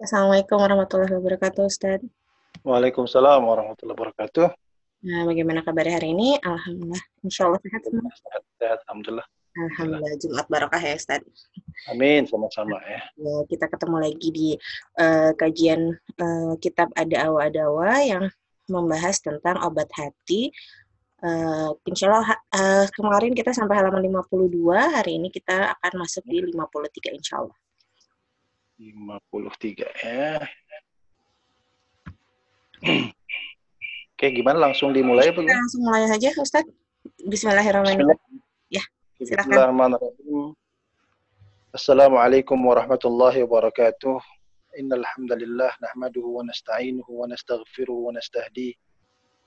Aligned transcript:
Assalamualaikum 0.00 0.56
warahmatullahi 0.56 1.12
wabarakatuh, 1.12 1.68
Ustaz. 1.68 2.00
Waalaikumsalam 2.64 3.44
warahmatullahi 3.44 4.00
wabarakatuh. 4.00 4.48
Nah, 5.04 5.28
bagaimana 5.28 5.60
kabar 5.60 5.84
hari 5.84 6.16
ini? 6.16 6.40
Alhamdulillah. 6.40 7.04
Insya 7.20 7.52
Allah 7.52 7.60
sehat 7.60 7.84
semua. 7.84 8.08
Sehat, 8.08 8.42
sehat, 8.56 8.78
Alhamdulillah. 8.88 9.26
Alhamdulillah. 9.60 10.12
Jumat 10.24 10.46
barokah 10.48 10.80
ya, 10.80 10.96
Ustaz. 10.96 11.20
Amin, 11.92 12.24
sama-sama 12.24 12.80
ya. 12.88 13.12
Ya, 13.12 13.34
kita 13.44 13.68
ketemu 13.68 13.96
lagi 14.00 14.28
di 14.32 14.48
uh, 14.96 15.36
kajian 15.36 15.92
uh, 16.16 16.56
kitab 16.64 16.88
Ada 16.96 17.28
Awa 17.28 17.52
Adawa 17.52 18.00
yang 18.00 18.24
membahas 18.72 19.20
tentang 19.20 19.60
obat 19.60 19.92
hati. 19.92 20.48
Uh, 21.20 21.76
insya 21.84 22.08
Allah 22.08 22.40
uh, 22.56 22.88
kemarin 22.96 23.36
kita 23.36 23.52
sampai 23.52 23.76
halaman 23.76 24.00
52, 24.24 24.64
hari 24.96 25.20
ini 25.20 25.28
kita 25.28 25.76
akan 25.76 26.08
masuk 26.08 26.24
di 26.24 26.40
53 26.40 27.20
insya 27.20 27.44
Allah. 27.44 27.52
53 28.80 29.76
ya. 29.76 30.40
Oke, 34.16 34.26
gimana 34.32 34.56
langsung 34.56 34.96
dimulai 34.96 35.28
Kita 35.28 35.44
langsung 35.44 35.84
mulai 35.84 36.08
saja, 36.08 36.32
Ustaz. 36.40 36.64
Bismillahirrahmanirrahim. 37.28 38.40
Ya, 38.72 38.80
silakan. 39.20 39.52
Bismillahirrahmanirrahim. 39.52 40.56
Assalamualaikum 41.76 42.56
warahmatullahi 42.56 43.44
wabarakatuh. 43.44 44.16
Innal 44.80 45.04
hamdalillah 45.12 45.76
nahmaduhu 45.84 46.40
wa 46.40 46.48
nasta'inuhu 46.48 47.20
wa 47.20 47.28
nastaghfiruhu 47.28 48.08
wa 48.08 48.16
nastahdihi 48.16 48.80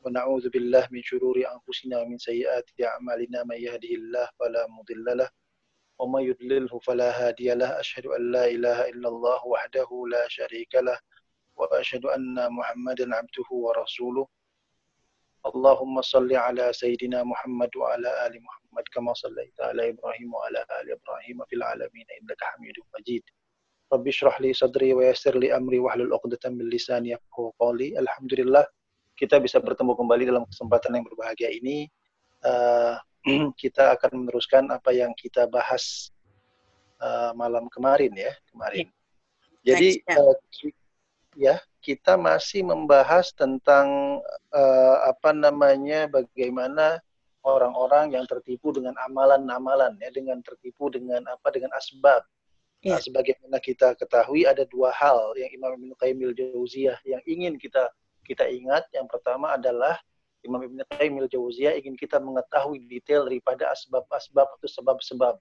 wa 0.06 0.14
na'udzu 0.14 0.54
billahi 0.54 0.94
min 0.94 1.02
shururi 1.02 1.42
anfusina 1.50 2.06
wa 2.06 2.06
min 2.06 2.22
sayyiati 2.22 2.86
a'malina 2.86 3.42
may 3.50 3.66
yahdihillahu 3.66 4.30
fala 4.38 4.68
mudilla 4.70 5.26
lahu 5.26 5.34
ومن 6.04 6.24
يضلله 6.24 6.80
فلا 6.80 7.10
هادي 7.28 7.54
له 7.54 7.80
أشهد 7.80 8.06
أن 8.06 8.32
لا 8.32 8.46
إله 8.56 8.90
إلا 8.90 9.08
الله 9.10 9.48
وحده 9.48 9.90
لا 10.12 10.28
شريك 10.28 10.76
له 10.76 11.00
وأشهد 11.56 12.06
أن 12.06 12.36
محمدا 12.52 13.16
عبده 13.16 13.50
ورسوله 13.52 14.28
اللهم 15.46 16.02
صل 16.02 16.36
على 16.36 16.74
سيدنا 16.74 17.24
محمد 17.24 17.72
وعلى 17.76 18.10
آل 18.28 18.34
محمد 18.48 18.84
كما 18.94 19.14
صليت 19.14 19.62
على 19.62 19.90
إبراهيم 19.90 20.34
وعلى 20.34 20.66
آل 20.82 20.92
إبراهيم 20.98 21.38
في 21.50 21.56
العالمين 21.56 22.08
إنك 22.20 22.42
حميد 22.52 22.76
مجيد 23.00 23.24
رب 23.94 24.08
اشرح 24.08 24.42
لي 24.42 24.54
صدري 24.54 24.94
ويسر 24.94 25.38
لي 25.40 25.56
أمري 25.56 25.80
واحلل 25.80 26.14
عقدة 26.14 26.44
من 26.50 26.70
لساني 26.70 27.10
يفقهوا 27.10 27.52
قولي 27.60 28.00
الحمد 28.00 28.34
لله 28.40 28.66
kita 29.14 29.38
bisa 29.38 29.62
bertemu 29.62 29.94
kembali 29.94 30.24
dalam 30.26 30.44
kesempatan 30.50 30.98
yang 30.98 31.06
berbahagia 31.06 31.54
ini. 31.54 31.86
Uh, 32.42 32.98
kita 33.56 33.96
akan 33.96 34.26
meneruskan 34.26 34.68
apa 34.70 34.92
yang 34.92 35.16
kita 35.16 35.48
bahas 35.48 36.12
uh, 37.00 37.32
malam 37.36 37.72
kemarin 37.72 38.12
ya 38.12 38.32
kemarin. 38.52 38.88
Ya. 39.64 39.76
Jadi 39.76 39.90
uh, 40.12 40.36
ya 41.40 41.56
kita 41.80 42.20
masih 42.20 42.68
membahas 42.68 43.32
tentang 43.32 44.20
uh, 44.52 44.98
apa 45.08 45.32
namanya 45.32 46.08
bagaimana 46.12 47.00
orang-orang 47.44 48.16
yang 48.16 48.26
tertipu 48.28 48.72
dengan 48.72 48.96
amalan-amalan 49.04 50.00
ya 50.00 50.10
dengan 50.12 50.40
tertipu 50.44 50.88
dengan 50.92 51.24
apa 51.28 51.48
dengan 51.52 51.72
asbab. 51.76 52.24
Ya. 52.84 52.96
Nah, 52.96 53.00
sebagaimana 53.00 53.64
kita 53.64 53.96
ketahui 53.96 54.44
ada 54.44 54.68
dua 54.68 54.92
hal 54.92 55.32
yang 55.40 55.48
Imam 55.56 55.80
Ibnu 55.80 55.96
Qayyim 55.96 56.36
jauziyah 56.36 57.00
yang 57.08 57.24
ingin 57.24 57.56
kita 57.56 57.88
kita 58.28 58.48
ingat. 58.48 58.88
Yang 58.92 59.08
pertama 59.12 59.56
adalah 59.56 60.00
Imam 60.44 60.62
Ibn 60.64 60.80
Qayyim 60.96 61.24
al-Jauziyah 61.24 61.80
ingin 61.80 61.96
kita 61.96 62.20
mengetahui 62.20 62.84
detail 62.92 63.28
daripada 63.28 63.72
asbab-asbab 63.72 64.48
atau 64.60 64.70
sebab-sebab 64.70 65.36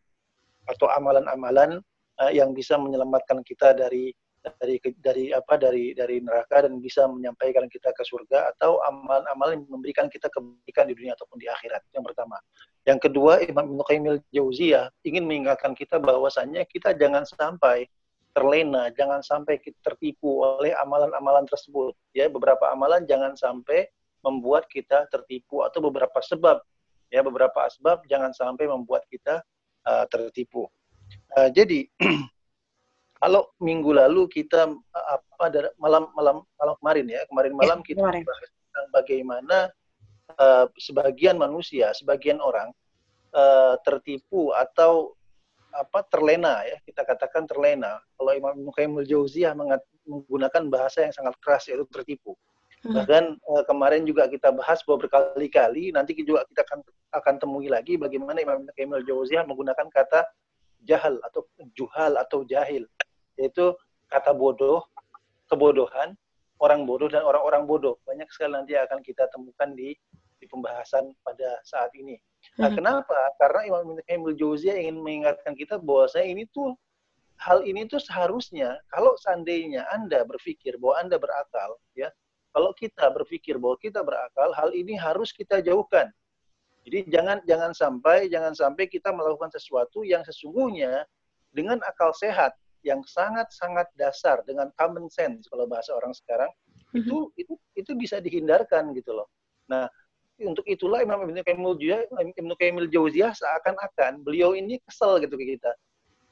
atau 0.70 0.86
amalan-amalan 0.94 1.82
uh, 2.22 2.30
yang 2.30 2.54
bisa 2.54 2.78
menyelamatkan 2.78 3.42
kita 3.42 3.74
dari 3.74 4.14
dari 4.42 4.82
dari 4.98 5.24
apa 5.30 5.54
dari 5.54 5.94
dari 5.94 6.18
neraka 6.18 6.66
dan 6.66 6.82
bisa 6.82 7.06
menyampaikan 7.06 7.70
kita 7.70 7.94
ke 7.94 8.02
surga 8.02 8.50
atau 8.54 8.82
amalan-amalan 8.82 9.62
yang 9.62 9.70
memberikan 9.70 10.10
kita 10.10 10.26
kebaikan 10.34 10.90
di 10.90 10.94
dunia 10.98 11.14
ataupun 11.14 11.38
di 11.38 11.46
akhirat. 11.46 11.82
Yang 11.94 12.04
pertama. 12.10 12.36
Yang 12.82 12.98
kedua, 13.06 13.38
Imam 13.46 13.70
Ibn 13.70 13.80
Qayyim 13.86 14.04
al-Jauziyah 14.18 14.90
ingin 15.06 15.30
mengingatkan 15.30 15.78
kita 15.78 16.02
bahwasannya 16.02 16.66
kita 16.66 16.98
jangan 16.98 17.22
sampai 17.22 17.86
terlena, 18.34 18.90
jangan 18.96 19.22
sampai 19.22 19.60
kita 19.62 19.78
tertipu 19.84 20.42
oleh 20.42 20.74
amalan-amalan 20.74 21.46
tersebut. 21.46 21.94
Ya, 22.16 22.26
beberapa 22.26 22.66
amalan 22.72 23.06
jangan 23.06 23.38
sampai 23.38 23.86
membuat 24.22 24.70
kita 24.70 25.06
tertipu 25.10 25.66
atau 25.66 25.82
beberapa 25.82 26.18
sebab 26.22 26.62
ya 27.12 27.20
beberapa 27.20 27.68
sebab 27.68 28.06
jangan 28.08 28.32
sampai 28.32 28.70
membuat 28.70 29.04
kita 29.12 29.44
uh, 29.84 30.04
tertipu. 30.08 30.66
Uh, 31.36 31.52
jadi 31.52 31.84
kalau 33.22 33.52
minggu 33.60 33.92
lalu 33.92 34.26
kita 34.32 34.72
uh, 34.72 35.06
apa 35.12 35.74
malam 35.76 36.08
malam 36.16 36.36
malam 36.56 36.74
kemarin 36.80 37.06
ya 37.10 37.20
kemarin 37.28 37.52
malam 37.52 37.78
ya, 37.82 37.86
kita 37.92 38.02
bahas 38.02 38.48
tentang 38.48 38.86
bagaimana 38.94 39.58
uh, 40.40 40.66
sebagian 40.80 41.36
manusia 41.36 41.92
sebagian 41.92 42.40
orang 42.40 42.72
uh, 43.36 43.76
tertipu 43.84 44.56
atau 44.56 45.12
apa 45.72 46.04
terlena 46.04 46.60
ya 46.68 46.76
kita 46.84 47.00
katakan 47.04 47.48
terlena 47.48 47.96
kalau 48.16 48.32
Imam 48.36 48.68
Qayyim 48.76 48.92
al-Jauziyah 49.04 49.56
menggunakan 50.04 50.62
bahasa 50.68 51.04
yang 51.08 51.14
sangat 51.16 51.34
keras 51.40 51.68
yaitu 51.68 51.88
tertipu. 51.88 52.36
Bahkan 52.82 53.24
uh, 53.46 53.62
kemarin 53.62 54.02
juga 54.02 54.26
kita 54.26 54.50
bahas 54.50 54.82
bahwa 54.82 55.06
berkali-kali 55.06 55.94
nanti 55.94 56.18
juga 56.18 56.42
kita 56.50 56.66
akan 56.66 56.78
akan 57.14 57.34
temui 57.38 57.70
lagi 57.70 57.94
bagaimana 57.94 58.42
Imam 58.42 58.66
Qayyim 58.74 58.90
al-Jauziyah 58.98 59.46
menggunakan 59.46 59.86
kata 59.86 60.26
jahal 60.82 61.22
atau 61.22 61.46
juhal 61.78 62.18
atau 62.18 62.42
jahil 62.42 62.90
yaitu 63.38 63.70
kata 64.10 64.34
bodoh, 64.34 64.82
kebodohan, 65.46 66.18
orang 66.58 66.82
bodoh 66.82 67.06
dan 67.06 67.22
orang-orang 67.22 67.70
bodoh. 67.70 68.02
Banyak 68.02 68.26
sekali 68.34 68.58
nanti 68.58 68.74
akan 68.74 68.98
kita 69.00 69.30
temukan 69.30 69.70
di 69.78 69.94
di 70.42 70.46
pembahasan 70.50 71.14
pada 71.22 71.62
saat 71.62 71.94
ini. 71.94 72.18
Nah, 72.58 72.66
hmm. 72.66 72.82
kenapa? 72.82 73.18
Karena 73.38 73.60
Imam 73.70 73.94
Qayyim 74.02 74.26
al-Jauziyah 74.26 74.76
ingin 74.82 74.98
mengingatkan 74.98 75.54
kita 75.54 75.78
bahwa 75.78 76.10
saya 76.10 76.26
ini 76.26 76.50
tuh 76.50 76.74
hal 77.38 77.62
ini 77.62 77.86
tuh 77.86 78.02
seharusnya 78.02 78.78
kalau 78.90 79.14
seandainya 79.22 79.86
Anda 79.94 80.26
berpikir 80.26 80.82
bahwa 80.82 80.98
Anda 80.98 81.16
berakal, 81.22 81.78
ya, 81.94 82.10
kalau 82.52 82.70
kita 82.76 83.08
berpikir 83.08 83.56
bahwa 83.56 83.80
kita 83.80 84.04
berakal, 84.04 84.52
hal 84.52 84.70
ini 84.76 84.92
harus 84.94 85.32
kita 85.32 85.64
jauhkan. 85.64 86.12
Jadi 86.84 87.08
jangan 87.08 87.38
jangan 87.46 87.72
sampai 87.72 88.26
jangan 88.28 88.52
sampai 88.52 88.90
kita 88.90 89.14
melakukan 89.14 89.48
sesuatu 89.54 90.02
yang 90.02 90.20
sesungguhnya 90.26 91.06
dengan 91.54 91.78
akal 91.86 92.10
sehat 92.12 92.58
yang 92.82 93.00
sangat-sangat 93.06 93.86
dasar 93.94 94.42
dengan 94.42 94.68
common 94.74 95.06
sense 95.06 95.46
kalau 95.46 95.70
bahasa 95.70 95.94
orang 95.94 96.10
sekarang 96.10 96.50
mm-hmm. 96.50 96.98
itu 96.98 97.16
itu 97.38 97.54
itu 97.78 97.92
bisa 97.94 98.18
dihindarkan 98.18 98.90
gitu 98.98 99.14
loh. 99.14 99.30
Nah, 99.70 99.86
untuk 100.42 100.66
itulah 100.66 101.06
Imam 101.06 101.22
Ibnu 101.22 101.38
Qayyim 101.46 101.62
Ibnu 102.34 102.54
Qayyim 102.58 102.76
Jauziyah 102.90 103.30
seakan-akan 103.30 104.26
beliau 104.26 104.58
ini 104.58 104.82
kesel 104.82 105.22
gitu 105.22 105.38
ke 105.38 105.54
kita. 105.56 105.70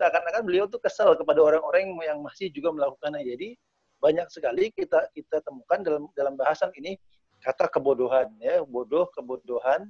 Seakan-akan 0.02 0.42
beliau 0.42 0.66
tuh 0.66 0.82
kesel 0.82 1.14
kepada 1.14 1.38
orang-orang 1.38 1.94
yang 2.02 2.18
masih 2.24 2.50
juga 2.50 2.74
melakukannya. 2.74 3.22
Jadi 3.22 3.54
banyak 4.00 4.26
sekali 4.32 4.72
kita 4.72 5.12
kita 5.12 5.44
temukan 5.44 5.78
dalam 5.84 6.02
dalam 6.16 6.34
bahasan 6.34 6.72
ini 6.76 6.96
kata 7.44 7.68
kebodohan 7.68 8.32
ya 8.40 8.64
bodoh 8.64 9.08
kebodohan 9.12 9.88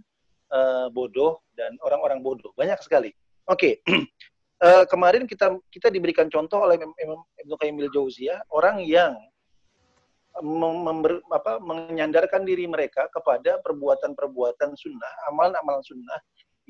uh, 0.50 0.90
bodoh 0.90 1.38
dan 1.54 1.78
orang-orang 1.86 2.20
bodoh 2.22 2.50
banyak 2.58 2.78
sekali 2.82 3.14
oke 3.46 3.58
okay. 3.58 3.72
uh, 3.90 4.04
eh, 4.66 4.84
kemarin 4.90 5.24
kita 5.24 5.56
kita 5.70 5.88
diberikan 5.88 6.26
contoh 6.26 6.62
oleh 6.66 6.78
Ibnu 6.78 7.54
Qayyim 7.56 7.80
Jauziyah 7.90 8.50
orang 8.50 8.82
yang 8.82 9.14
member, 10.42 11.20
apa, 11.34 11.58
menyandarkan 11.58 12.46
diri 12.46 12.64
mereka 12.70 13.10
kepada 13.10 13.58
perbuatan-perbuatan 13.66 14.78
sunnah, 14.78 15.12
amalan-amalan 15.28 15.82
sunnah 15.82 16.20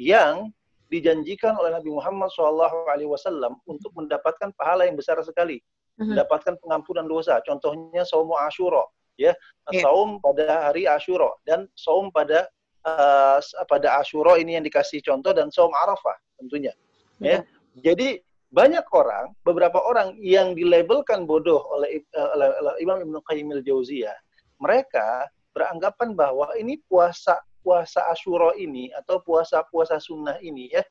yang 0.00 0.48
dijanjikan 0.90 1.54
oleh 1.54 1.70
Nabi 1.76 1.92
Muhammad 1.92 2.32
SAW 2.34 3.54
untuk 3.68 3.92
mendapatkan 3.94 4.50
pahala 4.58 4.88
yang 4.88 4.98
besar 4.98 5.20
sekali. 5.22 5.62
Mendapatkan 6.08 6.56
pengampunan 6.64 7.04
dosa. 7.04 7.38
Contohnya 7.44 8.02
saum 8.08 8.32
Ashura, 8.32 8.88
ya, 9.20 9.36
yeah. 9.70 9.82
saum 9.84 10.16
pada 10.24 10.70
hari 10.70 10.88
Ashura 10.88 11.28
dan 11.44 11.68
saum 11.76 12.08
pada 12.08 12.48
uh, 12.88 13.38
pada 13.68 14.00
Ashura 14.00 14.40
ini 14.40 14.56
yang 14.56 14.64
dikasih 14.64 15.04
contoh 15.04 15.36
dan 15.36 15.52
saum 15.52 15.72
Arafah 15.76 16.16
tentunya. 16.40 16.72
Yeah. 17.20 17.44
Ya. 17.44 17.92
Jadi 17.92 18.24
banyak 18.50 18.82
orang, 18.90 19.30
beberapa 19.46 19.78
orang 19.78 20.18
yang 20.18 20.58
dilabelkan 20.58 21.22
bodoh 21.22 21.62
oleh, 21.70 22.02
uh, 22.18 22.34
oleh, 22.34 22.48
oleh 22.58 22.74
Imam 22.82 22.98
Ibn 22.98 23.22
Qayyim 23.22 23.54
al-Jauziyah, 23.54 24.16
mereka 24.58 25.30
beranggapan 25.54 26.18
bahwa 26.18 26.50
ini 26.58 26.82
puasa 26.90 27.38
puasa 27.60 28.02
Ashura 28.10 28.56
ini 28.56 28.88
atau 28.96 29.20
puasa-puasa 29.22 30.00
sunnah 30.00 30.40
ini 30.42 30.72
ya, 30.72 30.82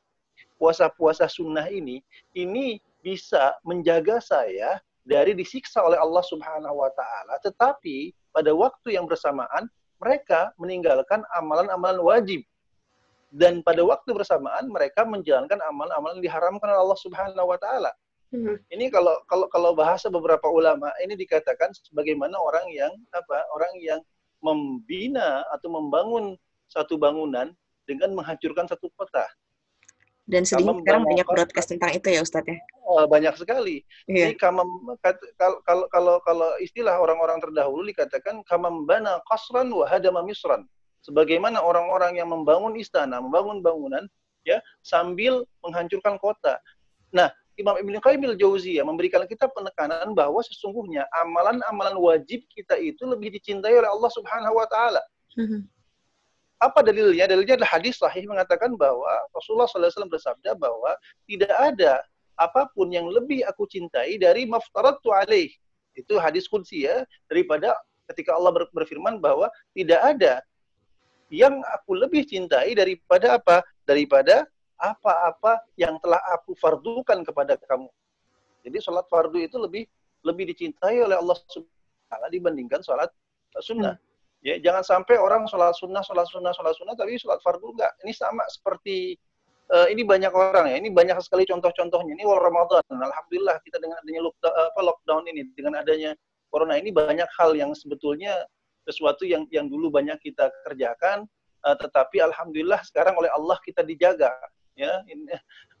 puasa-puasa 0.56 1.26
sunnah 1.26 1.68
ini 1.68 2.00
ini 2.32 2.80
bisa 3.00 3.56
menjaga 3.64 4.20
saya 4.20 4.80
dari 5.04 5.32
disiksa 5.32 5.80
oleh 5.80 5.96
Allah 5.96 6.24
Subhanahu 6.24 6.76
wa 6.76 6.90
taala, 6.92 7.40
tetapi 7.42 8.12
pada 8.30 8.52
waktu 8.52 8.94
yang 8.96 9.08
bersamaan 9.08 9.66
mereka 10.00 10.52
meninggalkan 10.56 11.20
amalan-amalan 11.36 12.00
wajib. 12.00 12.40
Dan 13.30 13.62
pada 13.62 13.86
waktu 13.86 14.10
bersamaan 14.10 14.66
mereka 14.66 15.06
menjalankan 15.06 15.62
amalan-amalan 15.70 16.18
yang 16.18 16.26
diharamkan 16.34 16.66
oleh 16.66 16.82
Allah 16.82 16.98
Subhanahu 16.98 17.46
wa 17.46 17.58
taala. 17.60 17.92
Hmm. 18.30 18.58
Ini 18.70 18.90
kalau 18.94 19.18
kalau 19.26 19.46
kalau 19.50 19.70
bahasa 19.74 20.06
beberapa 20.06 20.46
ulama 20.46 20.90
ini 21.02 21.18
dikatakan 21.18 21.74
sebagaimana 21.74 22.38
orang 22.38 22.66
yang 22.70 22.90
apa? 23.10 23.42
Orang 23.54 23.74
yang 23.78 24.02
membina 24.42 25.46
atau 25.50 25.68
membangun 25.70 26.34
satu 26.70 26.94
bangunan 26.94 27.50
dengan 27.86 28.14
menghancurkan 28.14 28.70
satu 28.70 28.86
kota. 28.94 29.26
Dan 30.30 30.46
sedih 30.46 30.78
sekarang 30.78 31.02
banyak 31.02 31.26
broadcast 31.26 31.74
tentang 31.74 31.90
itu 31.90 32.06
ya 32.06 32.22
Ustadz 32.22 32.46
ya? 32.46 32.56
Oh, 32.86 33.02
banyak 33.10 33.34
sekali. 33.34 33.82
Jadi 34.06 34.38
kamam, 34.38 34.66
kalau, 35.02 35.58
kalau, 35.66 35.84
kalau, 35.90 36.14
kalau 36.22 36.50
istilah 36.62 37.02
orang-orang 37.02 37.42
terdahulu 37.42 37.82
dikatakan 37.90 38.46
kamam 38.46 38.86
bana 38.86 39.18
kasran 39.26 39.74
wa 39.74 39.90
hadama 39.90 40.22
misran. 40.22 40.70
Sebagaimana 41.02 41.58
orang-orang 41.58 42.22
yang 42.22 42.30
membangun 42.30 42.78
istana, 42.78 43.18
membangun 43.18 43.58
bangunan, 43.58 44.04
ya 44.46 44.62
sambil 44.86 45.42
menghancurkan 45.66 46.14
kota. 46.22 46.62
Nah, 47.10 47.32
Imam 47.58 47.76
Ibn 47.76 47.94
Qayyim 48.00 48.22
al-Jauziyah 48.24 48.86
memberikan 48.86 49.26
kita 49.28 49.50
penekanan 49.52 50.16
bahwa 50.16 50.40
sesungguhnya 50.40 51.04
amalan-amalan 51.12 51.98
wajib 52.00 52.46
kita 52.54 52.78
itu 52.78 53.04
lebih 53.04 53.34
dicintai 53.34 53.76
oleh 53.76 53.90
Allah 53.90 54.10
Subhanahu 54.14 54.56
wa 54.56 54.66
taala. 54.70 55.02
Apa 56.60 56.84
dalilnya? 56.84 57.24
Dalilnya 57.24 57.56
adalah 57.56 57.72
hadis 57.80 57.96
sahih 57.96 58.28
mengatakan 58.28 58.76
bahwa 58.76 59.08
Rasulullah 59.32 59.64
SAW 59.64 60.12
bersabda 60.12 60.52
bahwa 60.60 60.92
tidak 61.24 61.56
ada 61.56 62.04
apa 62.36 62.68
pun 62.76 62.92
yang 62.92 63.08
lebih 63.08 63.44
aku 63.48 63.64
cintai 63.64 64.20
dari 64.20 64.44
maftaratu 64.44 65.12
alaih. 65.12 65.48
Itu 65.96 66.20
hadis 66.20 66.44
kunci 66.46 66.84
ya, 66.84 67.04
daripada 67.32 67.72
ketika 68.12 68.36
Allah 68.36 68.52
berfirman 68.72 69.20
bahwa 69.20 69.48
tidak 69.72 70.00
ada 70.04 70.44
yang 71.32 71.64
aku 71.76 71.96
lebih 71.96 72.28
cintai 72.28 72.76
daripada 72.76 73.40
apa? 73.40 73.64
Daripada 73.88 74.44
apa-apa 74.80 75.60
yang 75.76 76.00
telah 76.00 76.20
aku 76.32 76.56
fardukan 76.56 77.20
kepada 77.24 77.56
kamu. 77.68 77.88
Jadi 78.64 78.76
sholat 78.80 79.08
fardu 79.08 79.40
itu 79.40 79.56
lebih 79.60 79.84
lebih 80.24 80.52
dicintai 80.52 81.00
oleh 81.00 81.16
Allah 81.16 81.36
Subhanahu 81.48 82.32
dibandingkan 82.32 82.80
sholat 82.84 83.08
sunnah. 83.60 83.96
Hmm. 83.96 84.09
Ya, 84.40 84.56
jangan 84.56 84.80
sampai 84.80 85.20
orang 85.20 85.44
sholat 85.44 85.76
sunnah, 85.76 86.00
sholat 86.00 86.24
sunnah, 86.24 86.52
sholat 86.56 86.72
sunnah, 86.72 86.96
tapi 86.96 87.20
sholat 87.20 87.44
fardu 87.44 87.76
enggak. 87.76 87.92
Ini 88.00 88.12
sama 88.16 88.40
seperti 88.48 89.12
uh, 89.68 89.84
ini 89.92 90.00
banyak 90.00 90.32
orang 90.32 90.72
ya. 90.72 90.76
Ini 90.80 90.88
banyak 90.88 91.20
sekali 91.20 91.44
contoh-contohnya. 91.44 92.16
Ini 92.16 92.24
awal 92.24 92.48
Ramadan. 92.48 92.80
Alhamdulillah 92.88 93.60
kita 93.60 93.76
dengan 93.76 94.00
adanya 94.00 94.20
lockdown, 94.24 94.54
apa, 94.56 94.80
lockdown 94.80 95.22
ini, 95.28 95.42
dengan 95.52 95.84
adanya 95.84 96.16
corona 96.48 96.80
ini 96.80 96.88
banyak 96.88 97.28
hal 97.36 97.52
yang 97.52 97.76
sebetulnya 97.76 98.32
sesuatu 98.88 99.28
yang 99.28 99.44
yang 99.52 99.68
dulu 99.68 99.92
banyak 99.92 100.16
kita 100.24 100.48
kerjakan, 100.64 101.28
uh, 101.68 101.76
tetapi 101.76 102.24
alhamdulillah 102.24 102.80
sekarang 102.88 103.12
oleh 103.20 103.28
Allah 103.28 103.60
kita 103.60 103.84
dijaga. 103.84 104.32
Ya, 104.72 105.04
ini, 105.04 105.28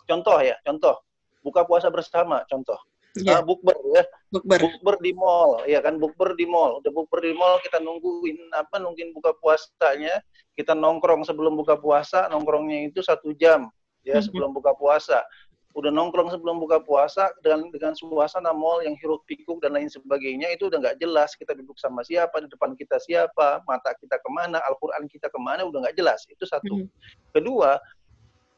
contoh 0.04 0.36
ya, 0.44 0.60
contoh 0.68 1.00
buka 1.40 1.64
puasa 1.64 1.88
bersama, 1.88 2.44
contoh 2.44 2.76
yeah. 3.18 3.40
uh, 3.40 3.42
bukber 3.42 3.74
ya. 3.94 4.04
Bukber. 4.30 4.58
bukber 4.62 4.94
di 5.02 5.12
mall. 5.14 5.50
Ya 5.66 5.82
kan 5.82 5.98
bukber 5.98 6.38
di 6.38 6.46
mall. 6.46 6.78
Udah 6.78 6.92
bukber 6.94 7.20
di 7.24 7.34
mall 7.34 7.58
kita 7.64 7.82
nungguin 7.82 8.38
apa 8.54 8.78
nungguin 8.78 9.10
buka 9.16 9.34
puasanya. 9.38 10.22
Kita 10.54 10.76
nongkrong 10.76 11.26
sebelum 11.26 11.56
buka 11.56 11.80
puasa 11.80 12.28
nongkrongnya 12.30 12.92
itu 12.92 13.00
satu 13.00 13.32
jam 13.34 13.72
ya 14.06 14.18
mm-hmm. 14.18 14.24
sebelum 14.30 14.50
buka 14.54 14.76
puasa. 14.76 15.24
Udah 15.70 15.94
nongkrong 15.94 16.34
sebelum 16.34 16.58
buka 16.58 16.82
puasa 16.82 17.30
dengan 17.46 17.70
dengan 17.70 17.94
suasana 17.94 18.50
mall 18.50 18.82
yang 18.82 18.98
hiruk 18.98 19.22
pikuk 19.30 19.62
dan 19.62 19.78
lain 19.78 19.86
sebagainya 19.86 20.50
itu 20.50 20.66
udah 20.66 20.82
nggak 20.82 20.98
jelas 20.98 21.30
kita 21.38 21.54
duduk 21.54 21.78
sama 21.78 22.02
siapa 22.02 22.42
di 22.42 22.50
depan 22.50 22.74
kita 22.74 22.98
siapa 22.98 23.62
mata 23.70 23.94
kita 23.94 24.18
ke 24.18 24.28
mana 24.34 24.58
Al-Quran 24.66 25.06
kita 25.06 25.30
ke 25.30 25.38
mana 25.38 25.62
udah 25.66 25.86
nggak 25.86 25.96
jelas. 25.98 26.26
Itu 26.30 26.46
satu. 26.46 26.86
Mm-hmm. 26.86 27.34
kedua 27.34 27.78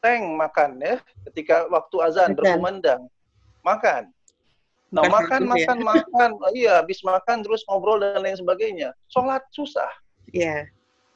tank 0.01 0.25
makan 0.35 0.71
ya. 0.81 0.95
Ketika 1.31 1.69
waktu 1.69 1.95
azan 2.01 2.33
berkumandang 2.35 3.07
makan 3.63 4.11
Nah, 4.93 5.09
makan, 5.09 5.49
makan, 5.49 5.77
ya. 5.81 5.85
makan. 5.89 6.29
Iya, 6.53 6.73
habis 6.85 7.01
makan 7.01 7.41
terus 7.41 7.65
ngobrol 7.65 7.97
dan 7.97 8.21
lain 8.21 8.37
sebagainya. 8.37 8.93
Sholat 9.09 9.41
susah. 9.49 9.89
Iya. 10.29 10.45
Yeah. 10.45 10.61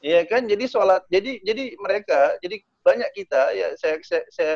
Iya 0.02 0.22
kan? 0.26 0.50
Jadi 0.50 0.66
sholat. 0.66 1.06
Jadi 1.14 1.42
jadi 1.46 1.78
mereka, 1.78 2.42
jadi 2.42 2.58
banyak 2.82 3.10
kita 3.14 3.54
ya 3.54 3.74
saya 3.78 4.02
saya, 4.02 4.24
saya 4.34 4.54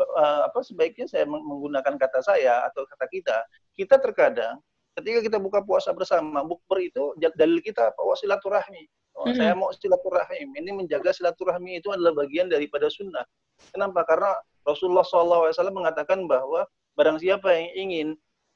uh, 0.00 0.48
apa 0.48 0.64
sebaiknya 0.64 1.04
saya 1.04 1.28
menggunakan 1.28 2.00
kata 2.00 2.24
saya 2.24 2.64
atau 2.72 2.88
kata 2.88 3.06
kita. 3.12 3.36
Kita 3.76 4.00
terkadang 4.00 4.60
ketika 4.96 5.20
kita 5.24 5.38
buka 5.40 5.64
puasa 5.64 5.92
bersama, 5.92 6.44
bukber 6.44 6.84
itu 6.84 7.16
dalil 7.36 7.60
kita 7.60 7.92
apa? 7.92 8.00
silaturahmi. 8.16 8.84
Oh, 9.12 9.28
mm 9.28 9.32
-hmm. 9.32 9.36
Saya 9.36 9.52
mau 9.52 9.68
silaturahim. 9.76 10.48
Ini 10.56 10.70
menjaga 10.72 11.12
silaturahmi 11.12 11.84
itu 11.84 11.92
adalah 11.92 12.16
bagian 12.24 12.48
daripada 12.48 12.88
sunnah. 12.88 13.24
Kenapa? 13.72 14.08
Karena 14.08 14.32
Rasulullah 14.64 15.04
SAW 15.04 15.52
mengatakan 15.68 16.24
bahwa 16.24 16.64
barang 16.96 17.20
siapa 17.20 17.52
yang 17.52 17.68
ingin 17.76 18.08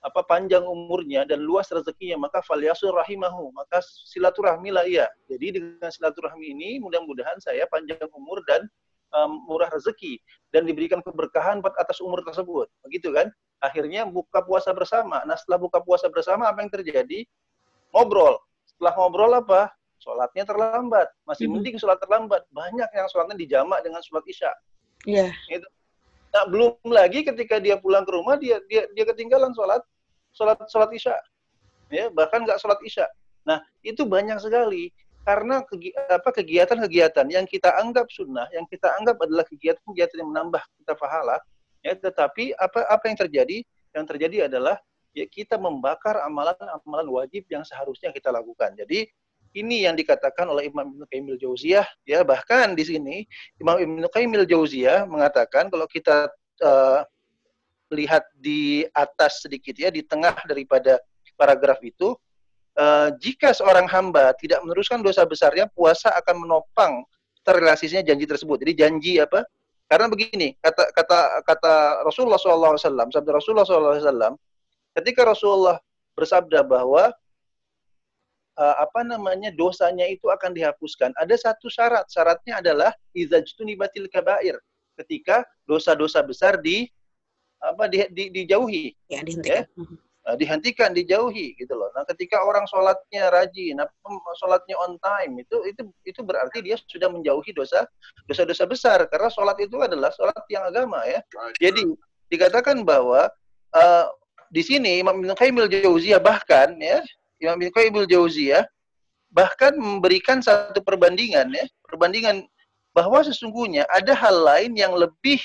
apa 0.05 0.21
panjang 0.29 0.63
umurnya 0.63 1.25
dan 1.25 1.43
luas 1.43 1.73
rezekinya 1.73 2.29
maka 2.29 2.45
falyasul 2.45 2.95
rahimahu 2.95 3.51
maka 3.57 3.81
silaturahmilah 3.83 4.85
ia. 4.87 5.09
Jadi 5.27 5.59
dengan 5.59 5.91
silaturahmi 5.91 6.53
ini 6.53 6.71
mudah-mudahan 6.79 7.41
saya 7.43 7.65
panjang 7.73 7.99
umur 8.13 8.45
dan 8.45 8.69
um, 9.17 9.43
murah 9.49 9.71
rezeki 9.73 10.21
dan 10.53 10.69
diberikan 10.69 11.01
keberkahan 11.01 11.65
atas 11.81 11.99
umur 12.05 12.23
tersebut. 12.23 12.69
Begitu 12.87 13.11
kan? 13.15 13.33
Akhirnya 13.65 14.05
buka 14.05 14.45
puasa 14.45 14.71
bersama. 14.77 15.25
Nah 15.25 15.35
setelah 15.35 15.59
buka 15.59 15.81
puasa 15.81 16.13
bersama 16.13 16.51
apa 16.51 16.61
yang 16.61 16.73
terjadi? 16.73 17.25
Ngobrol. 17.91 18.37
Setelah 18.69 18.93
ngobrol 18.95 19.33
apa? 19.33 19.73
Sholatnya 19.97 20.45
terlambat. 20.45 21.09
Masih 21.25 21.49
hmm. 21.49 21.57
mending 21.57 21.77
sholat 21.81 21.97
terlambat. 21.99 22.45
Banyak 22.53 22.91
yang 22.93 23.07
sholatnya 23.09 23.37
dijamak 23.41 23.81
dengan 23.81 24.05
sholat 24.05 24.25
isya. 24.29 24.53
Iya. 25.09 25.33
Yeah. 25.33 25.61
Itu. 25.63 25.69
Nah, 26.35 26.45
belum 26.49 26.77
lagi 26.93 27.25
ketika 27.25 27.57
dia 27.63 27.81
pulang 27.81 28.05
ke 28.05 28.13
rumah 28.13 28.37
dia 28.37 28.61
dia 28.69 28.85
dia 28.93 29.05
ketinggalan 29.09 29.55
sholat 29.57 29.81
sholat 30.37 30.59
sholat 30.69 30.91
isya, 30.93 31.17
ya 31.89 32.13
bahkan 32.13 32.45
nggak 32.45 32.61
sholat 32.61 32.77
isya. 32.85 33.09
Nah 33.49 33.65
itu 33.81 34.05
banyak 34.05 34.37
sekali 34.43 34.93
karena 35.25 35.65
kegiatan-kegiatan 36.31 37.27
yang 37.33 37.47
kita 37.49 37.73
anggap 37.81 38.07
sunnah, 38.13 38.47
yang 38.53 38.69
kita 38.69 38.93
anggap 39.01 39.17
adalah 39.19 39.43
kegiatan-kegiatan 39.49 40.23
yang 40.23 40.31
menambah 40.31 40.63
kita 40.83 40.93
pahala, 40.95 41.41
ya 41.81 41.97
tetapi 41.97 42.53
apa 42.55 42.85
apa 42.87 43.05
yang 43.09 43.19
terjadi? 43.19 43.59
Yang 43.97 44.05
terjadi 44.13 44.37
adalah 44.53 44.77
ya 45.17 45.25
kita 45.25 45.57
membakar 45.57 46.21
amalan-amalan 46.21 47.09
wajib 47.09 47.49
yang 47.49 47.65
seharusnya 47.65 48.13
kita 48.13 48.29
lakukan. 48.29 48.77
Jadi 48.77 49.09
ini 49.57 49.89
yang 49.89 49.97
dikatakan 49.97 50.45
oleh 50.53 50.69
Imam 50.69 50.93
Ibnu 50.93 51.05
Qayyim 51.09 51.33
Jauziyah 51.41 51.87
ya. 52.05 52.21
Bahkan 52.21 52.77
di 52.77 52.85
sini 52.85 53.17
Imam 53.57 53.81
Ibnu 53.81 54.07
Qayyim 54.13 54.37
Jauziyah 54.45 55.09
mengatakan 55.09 55.73
kalau 55.73 55.89
kita 55.89 56.29
uh, 56.61 57.01
lihat 57.91 58.29
di 58.37 58.85
atas 58.93 59.47
sedikit 59.47 59.73
ya 59.79 59.89
di 59.89 60.05
tengah 60.05 60.37
daripada 60.45 61.01
paragraf 61.39 61.81
itu 61.81 62.13
uh, 62.77 63.09
jika 63.17 63.57
seorang 63.57 63.89
hamba 63.89 64.37
tidak 64.37 64.61
meneruskan 64.61 65.01
dosa 65.01 65.25
besarnya 65.25 65.71
puasa 65.73 66.13
akan 66.21 66.45
menopang 66.45 66.93
terrealisasinya 67.47 68.05
janji 68.05 68.27
tersebut. 68.29 68.61
Jadi 68.61 68.73
janji 68.77 69.13
apa? 69.23 69.47
Karena 69.87 70.11
begini 70.11 70.59
kata 70.59 70.91
kata 70.91 71.47
kata 71.47 71.75
Rasulullah 72.03 72.43
SAW 72.43 72.75
sabda 73.07 73.31
Rasulullah 73.31 73.63
SAW 73.63 74.35
ketika 74.99 75.23
Rasulullah 75.23 75.79
bersabda 76.19 76.67
bahwa 76.67 77.15
uh, 78.57 78.75
apa 78.81 79.05
namanya 79.05 79.53
dosanya 79.55 80.09
itu 80.09 80.29
akan 80.33 80.57
dihapuskan. 80.57 81.13
Ada 81.21 81.53
satu 81.53 81.69
syarat. 81.69 82.09
Syaratnya 82.09 82.61
adalah 82.61 82.91
izajtunibatil 83.13 84.09
kabair. 84.11 84.59
Ketika 84.97 85.45
dosa-dosa 85.69 86.25
besar 86.25 86.57
di 86.61 86.89
apa 87.61 87.89
di, 87.89 88.05
di, 88.13 88.25
dijauhi. 88.33 88.93
Ya 89.09 89.21
dihentikan. 89.25 89.65
Ya? 89.65 89.85
Nah, 90.27 90.35
dihentikan 90.35 90.91
dijauhi 90.91 91.55
gitu 91.55 91.71
loh. 91.79 91.87
Nah 91.95 92.03
ketika 92.03 92.43
orang 92.43 92.67
sholatnya 92.67 93.31
rajin 93.31 93.79
apa 93.79 93.95
sholatnya 94.43 94.75
on 94.75 94.99
time 94.99 95.39
itu 95.39 95.55
itu 95.71 95.87
itu 96.03 96.21
berarti 96.27 96.67
dia 96.67 96.75
sudah 96.91 97.07
menjauhi 97.07 97.55
dosa 97.55 97.87
dosa-dosa 98.27 98.67
besar. 98.67 98.99
Karena 99.07 99.31
sholat 99.31 99.55
itu 99.63 99.79
adalah 99.79 100.11
sholat 100.11 100.43
yang 100.51 100.67
agama 100.67 101.07
ya. 101.07 101.23
Jadi 101.63 101.87
dikatakan 102.27 102.83
bahwa 102.83 103.31
uh, 103.71 104.07
di 104.51 104.67
sini 104.67 104.99
Imam 104.99 105.23
Ibnu 105.23 105.35
Qayyim 105.39 105.63
jauziyah 105.71 106.19
bahkan 106.19 106.75
ya 106.75 107.07
Imam 107.41 107.61
Ibnu 107.61 108.09
jauziyah 108.09 108.65
bahkan 109.33 109.77
memberikan 109.77 110.41
satu 110.41 110.81
perbandingan 110.81 111.53
ya 111.53 111.67
perbandingan 111.85 112.47
bahwa 112.97 113.21
sesungguhnya 113.21 113.85
ada 113.93 114.17
hal 114.17 114.33
lain 114.33 114.73
yang 114.73 114.97
lebih 114.97 115.37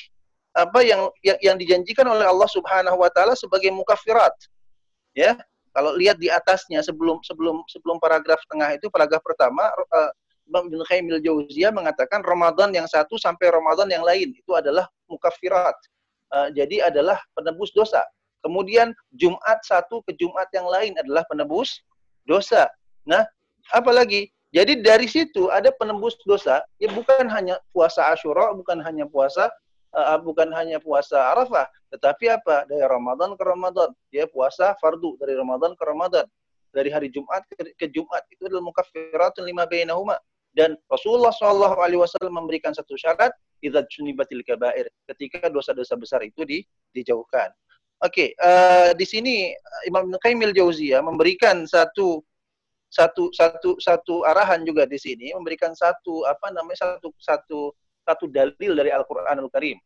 apa 0.56 0.80
yang 0.84 1.12
yang, 1.24 1.40
yang 1.44 1.56
dijanjikan 1.60 2.08
oleh 2.08 2.24
Allah 2.24 2.48
Subhanahu 2.48 2.96
wa 3.00 3.12
taala 3.12 3.36
sebagai 3.36 3.72
mukafirat. 3.72 4.32
Ya, 5.12 5.36
kalau 5.76 5.96
lihat 5.96 6.20
di 6.20 6.32
atasnya 6.32 6.80
sebelum 6.80 7.20
sebelum 7.24 7.64
sebelum 7.68 8.00
paragraf 8.00 8.40
tengah 8.48 8.76
itu 8.76 8.88
paragraf 8.88 9.20
pertama 9.24 9.68
uh, 9.68 10.12
Imam 10.48 10.68
Ibnu 10.68 10.84
Qayyim 10.88 11.08
jauziyah 11.24 11.72
mengatakan 11.72 12.24
Ramadan 12.24 12.76
yang 12.76 12.88
satu 12.88 13.16
sampai 13.16 13.52
Ramadan 13.52 13.88
yang 13.88 14.04
lain 14.04 14.36
itu 14.36 14.52
adalah 14.56 14.88
mukafirat. 15.08 15.76
Uh, 16.32 16.48
jadi 16.56 16.88
adalah 16.88 17.20
penebus 17.36 17.76
dosa. 17.76 18.04
Kemudian 18.42 18.94
Jumat 19.14 19.62
satu 19.64 20.02
ke 20.06 20.18
Jumat 20.18 20.50
yang 20.52 20.66
lain 20.66 20.98
adalah 20.98 21.22
penebus 21.30 21.86
dosa. 22.26 22.66
Nah, 23.06 23.26
apalagi 23.74 24.34
jadi 24.52 24.82
dari 24.84 25.08
situ 25.08 25.48
ada 25.48 25.72
penembus 25.72 26.20
dosa, 26.28 26.60
ya 26.82 26.92
bukan 26.92 27.30
hanya 27.32 27.62
puasa 27.72 28.12
Asyura, 28.12 28.52
bukan 28.52 28.84
hanya 28.84 29.08
puasa 29.08 29.48
uh, 29.96 30.20
bukan 30.20 30.52
hanya 30.56 30.80
puasa 30.80 31.32
Arafah, 31.36 31.68
tetapi 31.92 32.32
apa? 32.32 32.68
Dari 32.68 32.84
Ramadan 32.84 33.36
ke 33.36 33.44
Ramadan, 33.44 33.92
dia 34.12 34.28
puasa 34.28 34.76
fardu 34.80 35.20
dari 35.20 35.36
Ramadan 35.36 35.76
ke 35.76 35.84
Ramadan. 35.84 36.26
Dari 36.72 36.88
hari 36.88 37.12
Jumat 37.12 37.44
ke, 37.52 37.76
ke 37.76 37.88
Jumat 37.92 38.24
itu 38.32 38.48
adalah 38.48 38.64
mukaffiratun 38.64 39.44
lima 39.44 39.68
bainahuma. 39.68 40.16
Dan 40.52 40.76
Rasulullah 40.92 41.32
Shallallahu 41.32 41.80
Alaihi 41.80 42.00
Wasallam 42.00 42.44
memberikan 42.44 42.76
satu 42.76 42.96
syarat, 43.00 43.32
idzat 43.64 43.88
sunibatil 43.88 44.44
kabair, 44.44 44.88
ketika 45.08 45.48
dosa-dosa 45.48 45.96
besar 45.96 46.20
itu 46.28 46.44
di, 46.44 46.64
dijauhkan. 46.92 47.52
Oke, 48.02 48.34
okay, 48.34 48.42
uh, 48.42 48.98
di 48.98 49.06
sini 49.06 49.54
Imam 49.86 50.10
Qayyim 50.18 50.50
Jauziyah 50.58 51.06
memberikan 51.06 51.70
satu 51.70 52.26
satu 52.90 53.30
satu 53.30 53.78
satu 53.78 54.26
arahan 54.26 54.66
juga 54.66 54.90
di 54.90 54.98
sini 54.98 55.30
memberikan 55.38 55.72
satu 55.78 56.26
apa 56.26 56.50
namanya 56.50 56.98
satu 56.98 57.14
satu 57.22 57.60
satu 58.02 58.26
dalil 58.34 58.74
dari 58.74 58.90
Al-Qur'anul 58.90 59.54
Karim. 59.54 59.78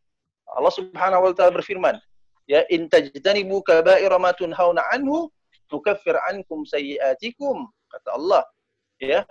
Allah 0.48 0.72
Subhanahu 0.72 1.28
wa 1.28 1.34
taala 1.36 1.60
berfirman, 1.60 2.00
ya 2.48 2.64
in 2.72 2.88
tajtanibu 2.90 3.62
kaba'ira 3.66 4.16
ma 4.16 4.32
tunhauna 4.32 4.82
anhu 4.94 5.30
nukaffir 5.70 6.16
ankum 6.30 6.64
sayyi'atikum 6.64 7.66
kata 7.90 8.10
Allah 8.14 8.44
ya 9.02 9.26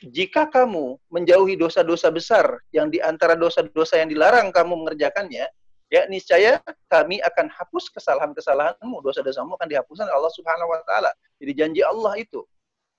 jika 0.00 0.48
kamu 0.48 0.98
menjauhi 1.12 1.54
dosa-dosa 1.54 2.10
besar 2.10 2.58
yang 2.74 2.90
di 2.90 2.98
antara 2.98 3.36
dosa-dosa 3.38 4.00
yang 4.00 4.10
dilarang 4.10 4.50
kamu 4.50 4.76
mengerjakannya 4.84 5.46
ya 5.90 6.06
niscaya 6.06 6.62
kami 6.86 7.18
akan 7.20 7.50
hapus 7.50 7.90
kesalahan-kesalahanmu. 7.92 9.02
Dosa-dosamu 9.02 9.58
akan 9.58 9.68
dihapuskan 9.68 10.06
oleh 10.06 10.16
Allah 10.16 10.32
Subhanahu 10.32 10.70
wa 10.70 10.80
taala. 10.86 11.10
Jadi 11.42 11.52
janji 11.52 11.82
Allah 11.82 12.14
itu. 12.16 12.46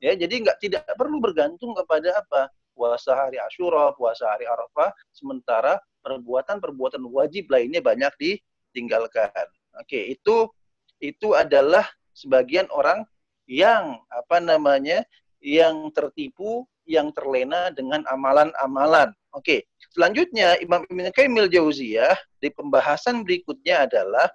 Ya, 0.02 0.18
jadi 0.18 0.42
nggak 0.42 0.58
tidak 0.60 0.84
perlu 0.98 1.22
bergantung 1.22 1.78
kepada 1.78 2.18
apa? 2.18 2.50
Puasa 2.74 3.14
hari 3.14 3.38
Ashura, 3.38 3.94
puasa 3.94 4.34
hari 4.34 4.50
Arafah, 4.50 4.90
sementara 5.14 5.78
perbuatan-perbuatan 6.02 7.06
wajib 7.06 7.54
lainnya 7.54 7.80
banyak 7.86 8.10
ditinggalkan. 8.18 9.46
Oke, 9.78 10.18
itu 10.18 10.50
itu 10.98 11.38
adalah 11.38 11.86
sebagian 12.18 12.66
orang 12.74 13.06
yang 13.46 14.02
apa 14.10 14.42
namanya 14.42 15.06
yang 15.38 15.94
tertipu, 15.94 16.66
yang 16.90 17.14
terlena 17.14 17.70
dengan 17.70 18.02
amalan-amalan. 18.10 19.14
Oke, 19.32 19.64
selanjutnya 19.96 20.60
Imam 20.60 20.84
Ibn 20.92 21.08
Qayyim 21.16 21.48
Jauziyah 21.48 22.16
di 22.44 22.52
pembahasan 22.52 23.24
berikutnya 23.24 23.88
adalah 23.88 24.28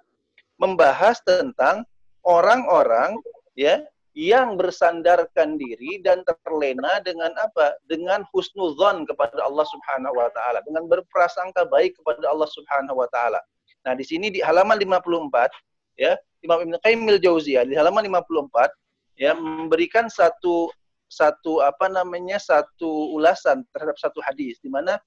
membahas 0.57 1.21
tentang 1.21 1.85
orang-orang 2.25 3.13
ya 3.53 3.85
yang 4.17 4.57
bersandarkan 4.57 5.61
diri 5.61 6.01
dan 6.01 6.25
terlena 6.25 6.97
dengan 7.05 7.29
apa? 7.37 7.77
Dengan 7.85 8.25
husnuzon 8.33 9.05
kepada 9.05 9.37
Allah 9.45 9.69
Subhanahu 9.69 10.17
wa 10.17 10.33
taala, 10.33 10.65
dengan 10.65 10.89
berprasangka 10.89 11.69
baik 11.69 11.93
kepada 12.01 12.25
Allah 12.25 12.49
Subhanahu 12.49 12.97
wa 12.97 13.05
taala. 13.13 13.37
Nah, 13.85 13.93
di 13.93 14.01
sini 14.01 14.33
di 14.33 14.41
halaman 14.41 14.81
54 14.81 15.53
ya, 16.01 16.17
Imam 16.41 16.65
Ibnu 16.65 16.81
Qayyim 16.81 17.05
al-Jauziyah 17.05 17.69
di 17.69 17.77
halaman 17.77 18.09
54 18.09 19.21
ya 19.21 19.37
memberikan 19.37 20.09
satu 20.09 20.73
satu 21.07 21.63
apa 21.63 21.87
namanya 21.87 22.35
satu 22.37 23.15
ulasan 23.15 23.63
terhadap 23.71 23.95
satu 23.99 24.19
hadis 24.27 24.59
di 24.59 24.67
mana 24.67 24.99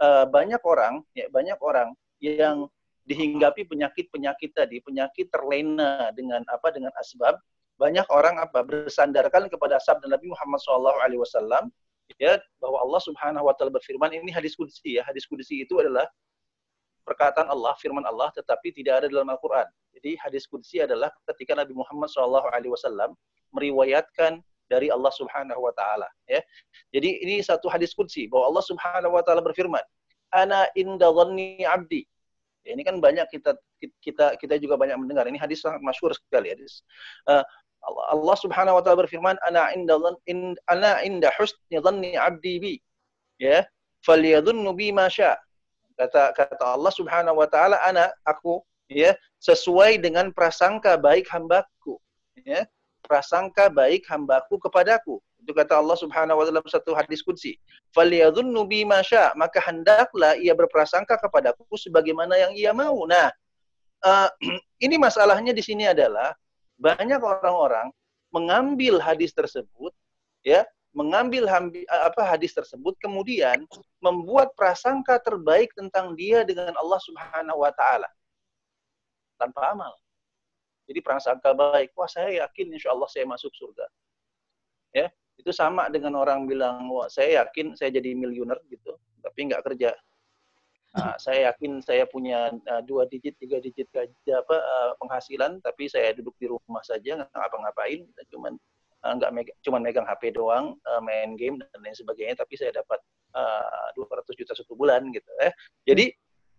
uh, 0.00 0.28
banyak 0.28 0.60
orang 0.64 1.00
ya 1.16 1.26
banyak 1.32 1.56
orang 1.64 1.96
yang 2.20 2.68
dihinggapi 3.06 3.62
penyakit-penyakit 3.70 4.50
tadi, 4.50 4.82
penyakit 4.82 5.30
terlena 5.30 6.10
dengan 6.12 6.42
apa 6.50 6.74
dengan 6.74 6.90
asbab 6.98 7.38
banyak 7.76 8.04
orang 8.08 8.40
apa 8.40 8.64
bersandarkan 8.64 9.52
kepada 9.52 9.76
sabda 9.78 10.08
Nabi 10.08 10.32
Muhammad 10.32 10.58
SAW 10.64 11.68
ya 12.16 12.40
bahwa 12.56 12.78
Allah 12.80 13.00
Subhanahu 13.04 13.44
wa 13.44 13.52
taala 13.52 13.68
berfirman 13.76 14.16
ini 14.16 14.32
hadis 14.32 14.56
kudsi 14.56 14.96
ya 14.96 15.04
hadis 15.04 15.28
kudsi 15.28 15.60
itu 15.60 15.76
adalah 15.76 16.08
perkataan 17.04 17.52
Allah 17.52 17.76
firman 17.78 18.02
Allah 18.08 18.32
tetapi 18.32 18.72
tidak 18.72 19.04
ada 19.04 19.06
dalam 19.12 19.28
Al-Qur'an. 19.28 19.68
Jadi 19.92 20.16
hadis 20.18 20.48
kudsi 20.48 20.80
adalah 20.80 21.12
ketika 21.28 21.52
Nabi 21.52 21.76
Muhammad 21.76 22.08
SAW 22.08 23.12
meriwayatkan 23.52 24.40
dari 24.66 24.90
Allah 24.90 25.10
Subhanahu 25.14 25.60
wa 25.62 25.72
taala 25.74 26.06
ya. 26.26 26.42
Jadi 26.90 27.22
ini 27.22 27.42
satu 27.42 27.70
hadis 27.70 27.94
kudsi 27.94 28.26
bahwa 28.26 28.50
Allah 28.54 28.64
Subhanahu 28.66 29.14
wa 29.14 29.22
taala 29.22 29.40
berfirman, 29.42 29.82
"Ana 30.34 30.66
inda 30.74 31.10
dhanni 31.10 31.62
'abdi." 31.62 32.02
Ya, 32.66 32.74
ini 32.74 32.82
kan 32.82 32.98
banyak 32.98 33.30
kita 33.30 33.54
kita 34.02 34.34
kita 34.42 34.54
juga 34.58 34.74
banyak 34.74 34.98
mendengar. 34.98 35.30
Ini 35.30 35.38
hadis 35.38 35.62
sangat 35.62 35.78
masyhur 35.86 36.10
sekali 36.10 36.50
hadis. 36.50 36.82
Uh, 37.30 37.46
Allah 37.86 38.36
Subhanahu 38.42 38.78
wa 38.78 38.82
taala 38.82 39.06
berfirman, 39.06 39.38
"Ana 39.46 39.70
inda 39.70 39.94
in, 40.26 40.58
ana 40.66 40.98
inda 41.06 41.30
husni 41.38 41.78
dhanni 41.78 42.18
'abdi 42.18 42.54
bi." 42.58 42.74
Ya, 43.38 43.62
falyadhunnu 44.02 44.74
bi 44.74 44.90
ma 44.90 45.06
sya. 45.06 45.38
Kata 45.94 46.34
kata 46.34 46.74
Allah 46.74 46.90
Subhanahu 46.90 47.38
wa 47.38 47.46
taala, 47.46 47.78
"Ana 47.86 48.10
aku 48.26 48.66
ya 48.90 49.14
sesuai 49.38 50.02
dengan 50.02 50.34
prasangka 50.34 50.98
baik 50.98 51.30
hambaku." 51.30 52.02
Ya, 52.42 52.66
prasangka 53.06 53.70
baik 53.70 54.04
hambaku 54.10 54.58
kepadaku. 54.58 55.22
Itu 55.40 55.54
kata 55.54 55.78
Allah 55.78 55.94
Subhanahu 55.94 56.36
wa 56.36 56.44
taala 56.44 56.58
dalam 56.58 56.68
satu 56.68 56.92
hadis 56.92 57.22
qudsi. 57.22 57.54
Falyadhunnu 57.94 58.66
bi 58.66 58.82
ma 58.82 59.00
sya, 59.00 59.30
maka 59.38 59.62
hendaklah 59.62 60.34
ia 60.36 60.52
berprasangka 60.52 61.16
kepadaku 61.22 61.64
sebagaimana 61.78 62.34
yang 62.34 62.52
ia 62.58 62.74
mau. 62.74 63.06
Nah, 63.06 63.30
uh, 64.02 64.28
ini 64.84 64.98
masalahnya 64.98 65.54
di 65.54 65.62
sini 65.62 65.86
adalah 65.86 66.34
banyak 66.76 67.22
orang-orang 67.22 67.88
mengambil 68.34 69.00
hadis 69.00 69.32
tersebut 69.32 69.94
ya 70.44 70.66
mengambil 70.96 71.44
apa 71.88 72.22
hadis 72.24 72.56
tersebut 72.56 72.96
kemudian 73.00 73.68
membuat 74.00 74.52
prasangka 74.56 75.20
terbaik 75.20 75.68
tentang 75.76 76.16
dia 76.16 76.40
dengan 76.44 76.72
Allah 76.76 77.00
Subhanahu 77.04 77.60
wa 77.60 77.72
taala 77.72 78.08
tanpa 79.36 79.76
amal. 79.76 79.92
Jadi 80.86 81.00
prasangka 81.02 81.50
baik, 81.52 81.92
wah 81.98 82.06
saya 82.06 82.46
yakin 82.46 82.74
insya 82.74 82.94
Allah 82.94 83.10
saya 83.10 83.26
masuk 83.26 83.50
surga. 83.54 83.86
Ya, 84.94 85.10
itu 85.36 85.50
sama 85.52 85.90
dengan 85.92 86.16
orang 86.16 86.46
bilang, 86.46 86.88
wah 86.88 87.10
saya 87.10 87.44
yakin 87.44 87.76
saya 87.76 87.92
jadi 87.92 88.14
miliuner 88.16 88.56
gitu, 88.70 88.96
tapi 89.20 89.50
nggak 89.50 89.66
kerja. 89.66 89.92
Nah, 90.96 91.14
saya 91.24 91.52
yakin 91.52 91.82
saya 91.84 92.08
punya 92.08 92.54
uh, 92.54 92.82
dua 92.86 93.04
digit, 93.10 93.36
tiga 93.36 93.60
digit 93.60 93.90
gaji 93.92 94.30
apa 94.32 94.56
uh, 94.56 94.90
penghasilan, 95.02 95.60
tapi 95.60 95.90
saya 95.90 96.14
duduk 96.16 96.32
di 96.40 96.48
rumah 96.48 96.80
saja 96.86 97.20
nggak 97.20 97.34
ngapa-ngapain, 97.34 98.06
cuman 98.32 98.54
uh, 99.04 99.12
nggak 99.18 99.30
meg 99.34 99.46
cuman 99.60 99.80
megang 99.84 100.06
HP 100.08 100.32
doang, 100.32 100.78
uh, 100.88 101.02
main 101.04 101.36
game 101.36 101.60
dan 101.60 101.78
lain 101.84 101.94
sebagainya, 101.98 102.38
tapi 102.40 102.56
saya 102.56 102.72
dapat 102.72 103.02
uh, 103.36 103.92
200 103.98 104.38
juta 104.38 104.52
satu 104.56 104.72
bulan 104.72 105.04
gitu. 105.12 105.28
Eh, 105.44 105.52
jadi 105.84 106.08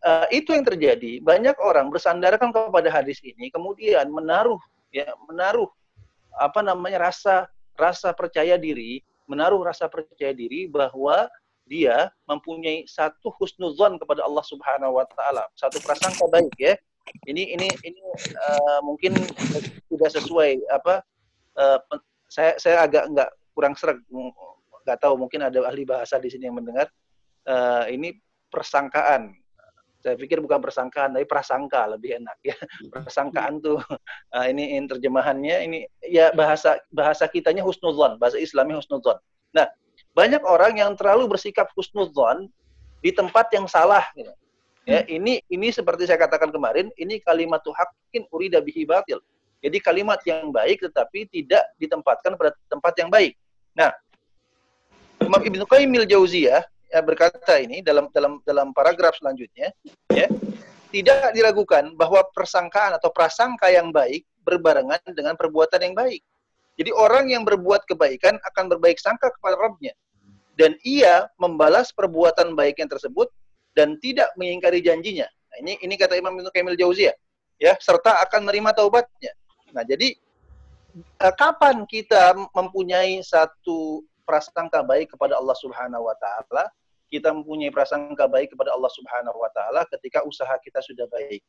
uh, 0.07 0.27
itu 0.31 0.55
yang 0.55 0.63
terjadi. 0.63 1.19
Banyak 1.19 1.59
orang 1.59 1.91
bersandarkan 1.91 2.55
kepada 2.55 2.87
hadis 2.87 3.19
ini, 3.19 3.51
kemudian 3.51 4.07
menaruh 4.07 4.59
ya 4.95 5.11
menaruh 5.27 5.67
apa 6.39 6.63
namanya 6.63 7.11
rasa 7.11 7.51
rasa 7.75 8.15
percaya 8.15 8.55
diri, 8.55 9.03
menaruh 9.27 9.59
rasa 9.67 9.91
percaya 9.91 10.31
diri 10.31 10.71
bahwa 10.71 11.27
dia 11.67 12.07
mempunyai 12.31 12.87
satu 12.87 13.27
husnuzon 13.35 13.99
kepada 13.99 14.23
Allah 14.23 14.45
Subhanahu 14.47 14.95
wa 14.95 15.05
taala, 15.11 15.43
satu 15.59 15.83
prasangka 15.83 16.23
baik 16.31 16.55
ya. 16.55 16.73
Ini 17.27 17.55
ini 17.55 17.67
ini 17.87 17.99
uh, 18.35 18.79
mungkin 18.83 19.15
tidak 19.91 20.11
sesuai 20.11 20.59
apa 20.71 21.03
uh, 21.55 21.79
saya 22.27 22.55
saya 22.59 22.83
agak 22.83 23.07
enggak 23.07 23.29
kurang 23.55 23.73
serak 23.79 24.03
nggak 24.83 24.99
tahu 24.99 25.15
mungkin 25.15 25.43
ada 25.47 25.63
ahli 25.67 25.87
bahasa 25.87 26.19
di 26.19 26.27
sini 26.27 26.51
yang 26.51 26.59
mendengar 26.59 26.91
uh, 27.47 27.87
ini 27.87 28.19
persangkaan 28.51 29.35
saya 30.01 30.15
pikir 30.15 30.39
bukan 30.39 30.61
persangkaan 30.61 31.13
tapi 31.17 31.25
prasangka 31.25 31.89
lebih 31.89 32.21
enak 32.21 32.37
ya 32.45 32.55
persangkaan 32.93 33.59
tuh 33.59 33.81
uh, 34.35 34.45
ini, 34.47 34.77
ini 34.77 34.85
terjemahannya 34.85 35.57
ini 35.67 35.79
ya 36.05 36.29
bahasa 36.31 36.77
bahasa 36.93 37.25
kitanya 37.25 37.65
husnuzon 37.65 38.21
bahasa 38.21 38.37
Islamnya 38.37 38.79
husnuzon 38.79 39.17
nah 39.51 39.67
banyak 40.17 40.41
orang 40.41 40.81
yang 40.81 40.97
terlalu 40.97 41.29
bersikap 41.29 41.69
husnudzon 41.77 42.49
di 43.05 43.13
tempat 43.13 43.53
yang 43.53 43.69
salah 43.69 44.01
gitu. 44.17 44.33
Ya, 44.87 45.03
hmm. 45.03 45.19
ini 45.19 45.33
ini 45.53 45.67
seperti 45.69 46.09
saya 46.09 46.17
katakan 46.17 46.49
kemarin, 46.49 46.89
ini 46.97 47.21
kalimat 47.21 47.61
hakin 47.61 48.25
urida 48.33 48.57
bihi 48.57 48.87
batil. 48.87 49.21
Jadi 49.61 49.77
kalimat 49.77 50.17
yang 50.25 50.49
baik 50.49 50.81
tetapi 50.81 51.29
tidak 51.29 51.65
ditempatkan 51.77 52.33
pada 52.33 52.55
tempat 52.65 52.93
yang 52.97 53.09
baik. 53.13 53.37
Nah, 53.77 53.93
Imam 55.21 55.41
Ibnu 55.43 55.65
Qayyim 55.69 55.91
al-Jauziyah 56.01 56.65
ya, 56.65 56.69
berkata 57.03 57.59
ini 57.59 57.83
dalam 57.83 58.07
dalam 58.11 58.39
dalam 58.43 58.71
paragraf 58.71 59.19
selanjutnya, 59.19 59.71
ya, 60.11 60.27
tidak 60.91 61.35
diragukan 61.35 61.93
bahwa 61.95 62.23
persangkaan 62.31 62.95
atau 62.95 63.11
prasangka 63.11 63.67
yang 63.67 63.91
baik 63.91 64.23
berbarengan 64.47 65.03
dengan 65.11 65.35
perbuatan 65.35 65.83
yang 65.83 65.95
baik. 65.95 66.23
Jadi 66.77 66.93
orang 66.93 67.33
yang 67.33 67.43
berbuat 67.43 67.89
kebaikan 67.89 68.37
akan 68.53 68.65
berbaik 68.77 69.01
sangka 69.01 69.33
kepada 69.33 69.57
Rabbnya 69.57 69.97
dan 70.57 70.77
ia 70.85 71.29
membalas 71.37 71.93
perbuatan 71.93 72.57
baiknya 72.57 72.89
tersebut 72.89 73.29
dan 73.77 73.97
tidak 74.01 74.33
mengingkari 74.37 74.81
janjinya. 74.81 75.25
Nah, 75.25 75.57
ini 75.61 75.73
ini 75.85 75.93
kata 75.97 76.17
Imam 76.17 76.33
Ibnu 76.33 76.49
Kamil 76.49 76.77
Jauziyah 76.77 77.13
ya 77.61 77.73
serta 77.77 78.21
akan 78.25 78.49
menerima 78.49 78.73
taubatnya. 78.73 79.33
Nah, 79.73 79.85
jadi 79.85 80.17
eh, 80.97 81.33
kapan 81.37 81.85
kita 81.85 82.37
mempunyai 82.53 83.21
satu 83.21 84.01
prasangka 84.27 84.83
baik 84.83 85.15
kepada 85.15 85.39
Allah 85.39 85.55
Subhanahu 85.55 86.03
wa 86.03 86.15
taala 86.19 86.67
kita 87.07 87.31
mempunyai 87.31 87.71
prasangka 87.71 88.27
baik 88.27 88.51
kepada 88.51 88.75
Allah 88.75 88.91
Subhanahu 88.91 89.37
wa 89.39 89.51
taala 89.55 89.87
ketika 89.95 90.23
usaha 90.27 90.51
kita 90.59 90.83
sudah 90.83 91.07
baik. 91.07 91.39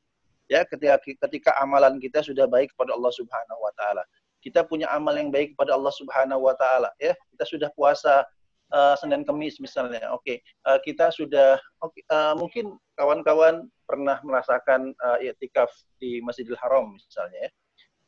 Ya, 0.48 0.64
ketika 0.64 0.96
ketika 1.02 1.50
amalan 1.60 2.00
kita 2.00 2.24
sudah 2.24 2.48
baik 2.48 2.72
kepada 2.72 2.96
Allah 2.96 3.12
Subhanahu 3.12 3.60
wa 3.60 3.72
taala. 3.76 4.02
Kita 4.38 4.62
punya 4.64 4.86
amal 4.94 5.18
yang 5.18 5.34
baik 5.34 5.58
kepada 5.58 5.74
Allah 5.74 5.90
Subhanahu 5.92 6.46
wa 6.46 6.54
taala, 6.54 6.88
ya. 7.02 7.12
Kita 7.34 7.44
sudah 7.44 7.68
puasa 7.74 8.22
uh, 8.70 8.94
Senin 8.96 9.26
Kemis 9.26 9.58
misalnya. 9.58 10.14
Oke, 10.14 10.22
okay. 10.22 10.36
uh, 10.64 10.78
kita 10.80 11.10
sudah 11.10 11.58
okay, 11.82 12.06
uh, 12.08 12.38
mungkin 12.38 12.78
kawan-kawan 12.96 13.66
pernah 13.84 14.22
merasakan 14.22 14.94
uh, 15.02 15.18
i'tikaf 15.18 15.68
di 15.98 16.22
Masjidil 16.22 16.60
Haram 16.60 16.92
misalnya 16.92 17.48
ya 17.48 17.50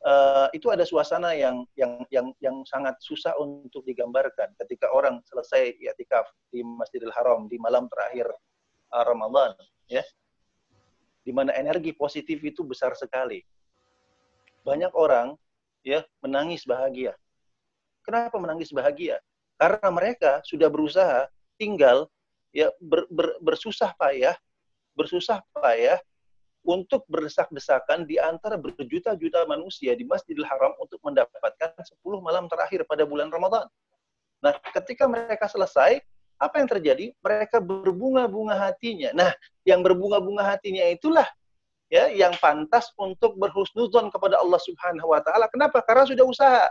uh, 0.05 0.47
itu 0.53 0.69
ada 0.73 0.85
suasana 0.85 1.33
yang 1.33 1.65
yang 1.77 2.01
yang 2.09 2.27
yang 2.41 2.57
sangat 2.65 2.97
susah 3.01 3.33
untuk 3.37 3.85
digambarkan 3.85 4.53
ketika 4.65 4.89
orang 4.91 5.21
selesai 5.25 5.77
i'tikaf 5.77 6.25
di 6.49 6.65
Masjidil 6.65 7.13
Haram 7.13 7.45
di 7.49 7.57
malam 7.61 7.89
terakhir 7.89 8.29
uh, 8.93 9.03
Ramadan 9.05 9.55
ya. 9.89 10.03
Di 11.21 11.29
mana 11.29 11.53
energi 11.53 11.93
positif 11.93 12.41
itu 12.41 12.65
besar 12.65 12.97
sekali. 12.97 13.45
Banyak 14.65 14.93
orang 14.97 15.37
ya 15.85 16.01
menangis 16.25 16.65
bahagia. 16.65 17.13
Kenapa 18.01 18.41
menangis 18.41 18.73
bahagia? 18.73 19.21
Karena 19.61 19.93
mereka 19.93 20.41
sudah 20.41 20.65
berusaha 20.73 21.29
tinggal 21.61 22.09
ya 22.49 22.73
ber, 22.81 23.05
ber, 23.13 23.37
bersusah 23.39 23.93
payah 23.95 24.35
bersusah 24.97 25.39
payah 25.55 26.01
untuk 26.61 27.05
berdesak-desakan 27.09 28.05
di 28.05 28.21
antara 28.21 28.53
berjuta-juta 28.57 29.49
manusia 29.49 29.97
di 29.97 30.05
Masjidil 30.05 30.45
Haram 30.45 30.77
untuk 30.77 31.01
mendapatkan 31.01 31.73
10 31.73 31.97
malam 32.21 32.45
terakhir 32.45 32.85
pada 32.85 33.01
bulan 33.05 33.33
Ramadan. 33.33 33.65
Nah, 34.41 34.53
ketika 34.73 35.09
mereka 35.09 35.49
selesai, 35.49 36.01
apa 36.41 36.55
yang 36.57 36.69
terjadi? 36.69 37.05
Mereka 37.21 37.61
berbunga-bunga 37.61 38.57
hatinya. 38.57 39.13
Nah, 39.13 39.31
yang 39.65 39.85
berbunga-bunga 39.85 40.57
hatinya 40.57 40.85
itulah 40.89 41.25
ya 41.91 42.07
yang 42.07 42.33
pantas 42.39 42.89
untuk 42.95 43.35
berhusnuzon 43.37 44.09
kepada 44.09 44.41
Allah 44.41 44.57
Subhanahu 44.61 45.13
wa 45.13 45.21
taala. 45.21 45.45
Kenapa? 45.51 45.85
Karena 45.85 46.09
sudah 46.09 46.25
usaha. 46.25 46.65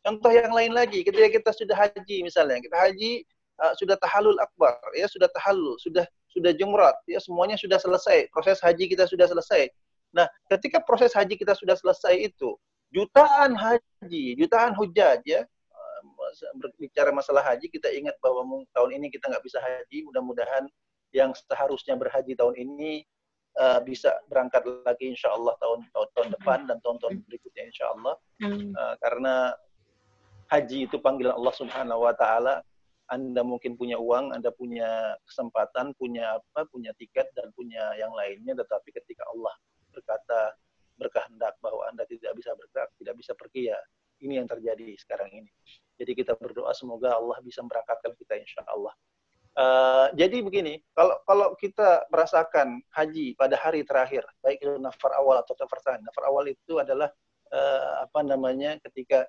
Contoh 0.00 0.32
yang 0.32 0.52
lain 0.54 0.72
lagi, 0.72 1.04
ketika 1.04 1.28
kita 1.28 1.50
sudah 1.52 1.76
haji 1.76 2.24
misalnya, 2.24 2.56
kita 2.64 2.72
haji 2.72 3.20
uh, 3.60 3.72
sudah 3.76 4.00
tahalul 4.00 4.38
akbar, 4.40 4.80
ya 4.96 5.04
sudah 5.04 5.28
tahalul, 5.28 5.76
sudah 5.76 6.08
sudah 6.30 6.54
jumrat, 6.54 6.96
ya 7.10 7.18
semuanya 7.18 7.58
sudah 7.58 7.76
selesai, 7.76 8.30
proses 8.30 8.62
haji 8.62 8.86
kita 8.86 9.04
sudah 9.06 9.26
selesai. 9.26 9.70
Nah, 10.14 10.26
ketika 10.50 10.82
proses 10.82 11.14
haji 11.14 11.34
kita 11.38 11.54
sudah 11.54 11.74
selesai 11.78 12.14
itu, 12.18 12.54
jutaan 12.90 13.54
haji, 13.54 14.38
jutaan 14.38 14.74
hujaj 14.74 15.22
ya, 15.26 15.42
berbicara 16.58 17.10
masalah 17.10 17.42
haji, 17.42 17.66
kita 17.70 17.90
ingat 17.90 18.14
bahwa 18.22 18.62
tahun 18.74 18.90
ini 19.02 19.10
kita 19.10 19.30
nggak 19.30 19.42
bisa 19.42 19.58
haji, 19.58 20.06
mudah-mudahan 20.06 20.66
yang 21.10 21.34
seharusnya 21.34 21.98
berhaji 21.98 22.38
tahun 22.38 22.54
ini 22.54 23.02
uh, 23.58 23.82
bisa 23.82 24.14
berangkat 24.30 24.62
lagi 24.86 25.10
insya 25.10 25.34
Allah 25.34 25.58
tahun, 25.58 25.82
tahun 25.90 26.08
tahun 26.14 26.28
depan 26.38 26.58
dan 26.70 26.78
tahun-tahun 26.86 27.14
berikutnya 27.26 27.64
insya 27.66 27.90
Allah. 27.90 28.14
Uh, 28.42 28.94
karena 29.02 29.34
haji 30.50 30.86
itu 30.86 30.96
panggilan 31.02 31.34
Allah 31.34 31.54
Subhanahu 31.54 32.06
Wa 32.06 32.14
Taala 32.14 32.54
anda 33.10 33.42
mungkin 33.42 33.74
punya 33.74 33.98
uang, 33.98 34.30
Anda 34.38 34.54
punya 34.54 35.18
kesempatan, 35.26 35.98
punya 35.98 36.38
apa, 36.38 36.62
punya 36.70 36.94
tiket 36.94 37.26
dan 37.34 37.50
punya 37.58 37.90
yang 37.98 38.14
lainnya, 38.14 38.54
tetapi 38.54 38.94
ketika 38.94 39.26
Allah 39.34 39.50
berkata 39.90 40.54
berkehendak 40.94 41.58
bahwa 41.58 41.90
Anda 41.90 42.06
tidak 42.06 42.38
bisa 42.38 42.54
bergerak, 42.54 42.94
tidak 43.02 43.18
bisa 43.18 43.34
pergi 43.34 43.74
ya, 43.74 43.78
ini 44.22 44.38
yang 44.38 44.46
terjadi 44.46 44.94
sekarang 44.94 45.26
ini. 45.34 45.50
Jadi 45.98 46.12
kita 46.14 46.38
berdoa 46.38 46.70
semoga 46.70 47.18
Allah 47.18 47.42
bisa 47.42 47.66
memberangkatkan 47.66 48.14
kita 48.14 48.38
insya 48.38 48.62
Allah. 48.70 48.94
Uh, 49.58 50.06
jadi 50.14 50.46
begini, 50.46 50.78
kalau 50.94 51.18
kalau 51.26 51.58
kita 51.58 52.06
merasakan 52.14 52.78
haji 52.94 53.34
pada 53.34 53.58
hari 53.58 53.82
terakhir, 53.82 54.22
baik 54.38 54.62
itu 54.62 54.78
nafar 54.78 55.18
awal 55.18 55.42
atau 55.42 55.58
nafar 55.58 55.82
tani, 55.82 56.06
nafar 56.06 56.30
awal 56.30 56.46
itu 56.46 56.78
adalah 56.78 57.10
uh, 57.50 58.06
apa 58.06 58.22
namanya 58.22 58.78
ketika 58.86 59.26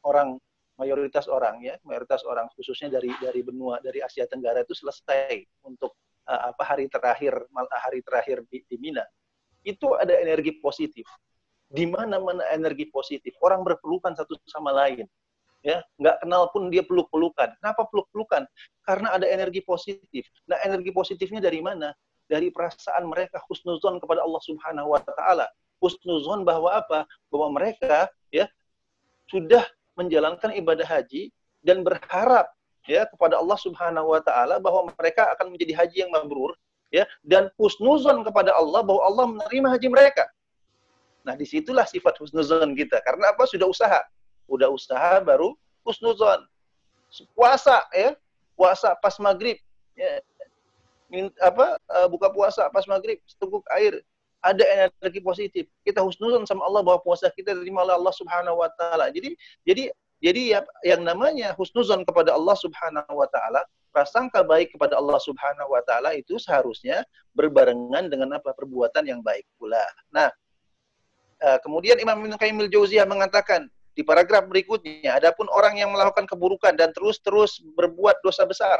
orang 0.00 0.40
mayoritas 0.78 1.26
orang 1.26 1.60
ya, 1.60 1.74
mayoritas 1.82 2.22
orang 2.24 2.46
khususnya 2.54 2.88
dari 2.96 3.10
dari 3.18 3.42
benua 3.42 3.82
dari 3.82 3.98
Asia 4.00 4.24
Tenggara 4.30 4.62
itu 4.62 4.72
selesai 4.78 5.42
untuk 5.66 5.98
uh, 6.30 6.54
apa 6.54 6.62
hari 6.62 6.86
terakhir 6.86 7.34
hari 7.82 8.00
terakhir 8.06 8.46
di, 8.46 8.62
di 8.64 8.76
Mina. 8.78 9.02
Itu 9.66 9.98
ada 9.98 10.14
energi 10.14 10.56
positif. 10.62 11.04
Di 11.68 11.84
mana-mana 11.84 12.46
energi 12.48 12.88
positif, 12.88 13.36
orang 13.44 13.60
berpelukan 13.60 14.16
satu 14.16 14.38
sama 14.48 14.72
lain. 14.72 15.04
Ya, 15.66 15.82
nggak 15.98 16.22
kenal 16.24 16.48
pun 16.54 16.70
dia 16.70 16.86
peluk-pelukan. 16.86 17.58
Kenapa 17.60 17.84
peluk-pelukan? 17.90 18.46
Karena 18.86 19.18
ada 19.18 19.26
energi 19.26 19.60
positif. 19.60 20.24
Nah, 20.46 20.56
energi 20.64 20.94
positifnya 20.94 21.42
dari 21.42 21.60
mana? 21.60 21.92
Dari 22.30 22.48
perasaan 22.54 23.04
mereka 23.10 23.42
husnuzon 23.50 23.98
kepada 23.98 24.22
Allah 24.22 24.40
Subhanahu 24.46 24.94
wa 24.94 25.02
taala. 25.02 25.50
Husnuzon 25.82 26.46
bahwa 26.46 26.78
apa? 26.78 27.04
Bahwa 27.28 27.58
mereka 27.58 28.06
ya 28.32 28.46
sudah 29.28 29.66
menjalankan 29.98 30.54
ibadah 30.54 30.86
haji 30.86 31.34
dan 31.66 31.82
berharap 31.82 32.46
ya 32.86 33.04
kepada 33.10 33.36
Allah 33.36 33.58
Subhanahu 33.58 34.14
wa 34.14 34.22
taala 34.22 34.62
bahwa 34.62 34.88
mereka 34.94 35.34
akan 35.34 35.52
menjadi 35.52 35.74
haji 35.74 35.96
yang 36.06 36.12
mabrur 36.14 36.54
ya 36.94 37.04
dan 37.26 37.50
husnuzon 37.60 38.22
kepada 38.24 38.54
Allah 38.54 38.80
bahwa 38.86 39.02
Allah 39.04 39.24
menerima 39.36 39.68
haji 39.76 39.88
mereka. 39.90 40.24
Nah, 41.26 41.36
di 41.36 41.44
situlah 41.44 41.84
sifat 41.84 42.16
husnuzon 42.16 42.72
kita. 42.72 43.04
Karena 43.04 43.36
apa? 43.36 43.44
Sudah 43.44 43.68
usaha. 43.68 44.00
Udah 44.48 44.72
usaha 44.72 45.20
baru 45.20 45.52
husnuzon. 45.84 46.48
Puasa 47.36 47.84
ya, 47.92 48.16
puasa 48.56 48.96
pas 48.96 49.12
maghrib. 49.20 49.60
Ya. 49.98 50.22
apa 51.40 51.80
eh, 51.80 52.08
buka 52.12 52.28
puasa 52.28 52.68
pas 52.68 52.84
maghrib 52.84 53.16
seteguk 53.24 53.64
air 53.72 54.04
ada 54.42 54.64
energi 54.64 55.20
positif. 55.22 55.64
Kita 55.82 56.02
husnuzon 56.02 56.46
sama 56.46 56.66
Allah 56.66 56.82
bahwa 56.86 57.02
puasa 57.02 57.30
kita 57.32 57.54
diterima 57.54 57.82
oleh 57.82 57.98
Allah 57.98 58.14
Subhanahu 58.14 58.62
wa 58.62 58.70
taala. 58.78 59.10
Jadi 59.10 59.34
jadi 59.66 59.90
jadi 60.18 60.42
ya, 60.58 60.60
yang 60.82 61.06
namanya 61.06 61.54
husnuzon 61.54 62.02
kepada 62.02 62.34
Allah 62.34 62.58
Subhanahu 62.58 63.12
wa 63.14 63.28
taala, 63.30 63.62
prasangka 63.94 64.42
baik 64.42 64.74
kepada 64.74 64.98
Allah 64.98 65.18
Subhanahu 65.22 65.70
wa 65.70 65.82
taala 65.86 66.14
itu 66.14 66.38
seharusnya 66.38 67.06
berbarengan 67.34 68.10
dengan 68.10 68.34
apa 68.38 68.50
perbuatan 68.54 69.06
yang 69.06 69.20
baik 69.22 69.46
pula. 69.58 69.82
Nah, 70.10 70.30
eh, 71.42 71.58
kemudian 71.62 71.98
Imam 72.02 72.18
Ibnu 72.18 72.34
Qayyim 72.34 72.58
al-Jauziyah 72.66 73.06
mengatakan 73.06 73.70
di 73.98 74.06
paragraf 74.06 74.46
berikutnya, 74.46 75.18
adapun 75.18 75.50
orang 75.50 75.74
yang 75.74 75.90
melakukan 75.90 76.22
keburukan 76.30 76.78
dan 76.78 76.94
terus-terus 76.94 77.58
berbuat 77.74 78.22
dosa 78.22 78.46
besar, 78.46 78.78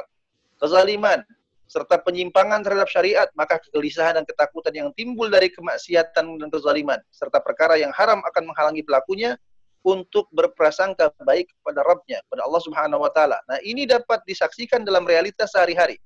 kezaliman, 0.62 1.26
serta 1.68 2.00
penyimpangan 2.00 2.64
terhadap 2.64 2.88
syariat, 2.88 3.28
maka 3.36 3.60
kegelisahan 3.60 4.16
dan 4.16 4.24
ketakutan 4.24 4.72
yang 4.72 4.88
timbul 4.96 5.28
dari 5.28 5.52
kemaksiatan 5.52 6.40
dan 6.40 6.48
kezaliman, 6.48 6.96
serta 7.12 7.44
perkara 7.44 7.76
yang 7.76 7.92
haram 7.92 8.24
akan 8.24 8.48
menghalangi 8.48 8.80
pelakunya 8.80 9.36
untuk 9.84 10.26
berprasangka 10.32 11.12
baik 11.22 11.52
kepada 11.60 11.84
Rabbnya, 11.84 12.24
kepada 12.24 12.42
Allah 12.48 12.62
Subhanahu 12.64 13.04
wa 13.04 13.12
taala. 13.12 13.38
Nah, 13.46 13.60
ini 13.62 13.84
dapat 13.84 14.24
disaksikan 14.24 14.82
dalam 14.82 15.04
realitas 15.04 15.52
sehari-hari. 15.52 16.00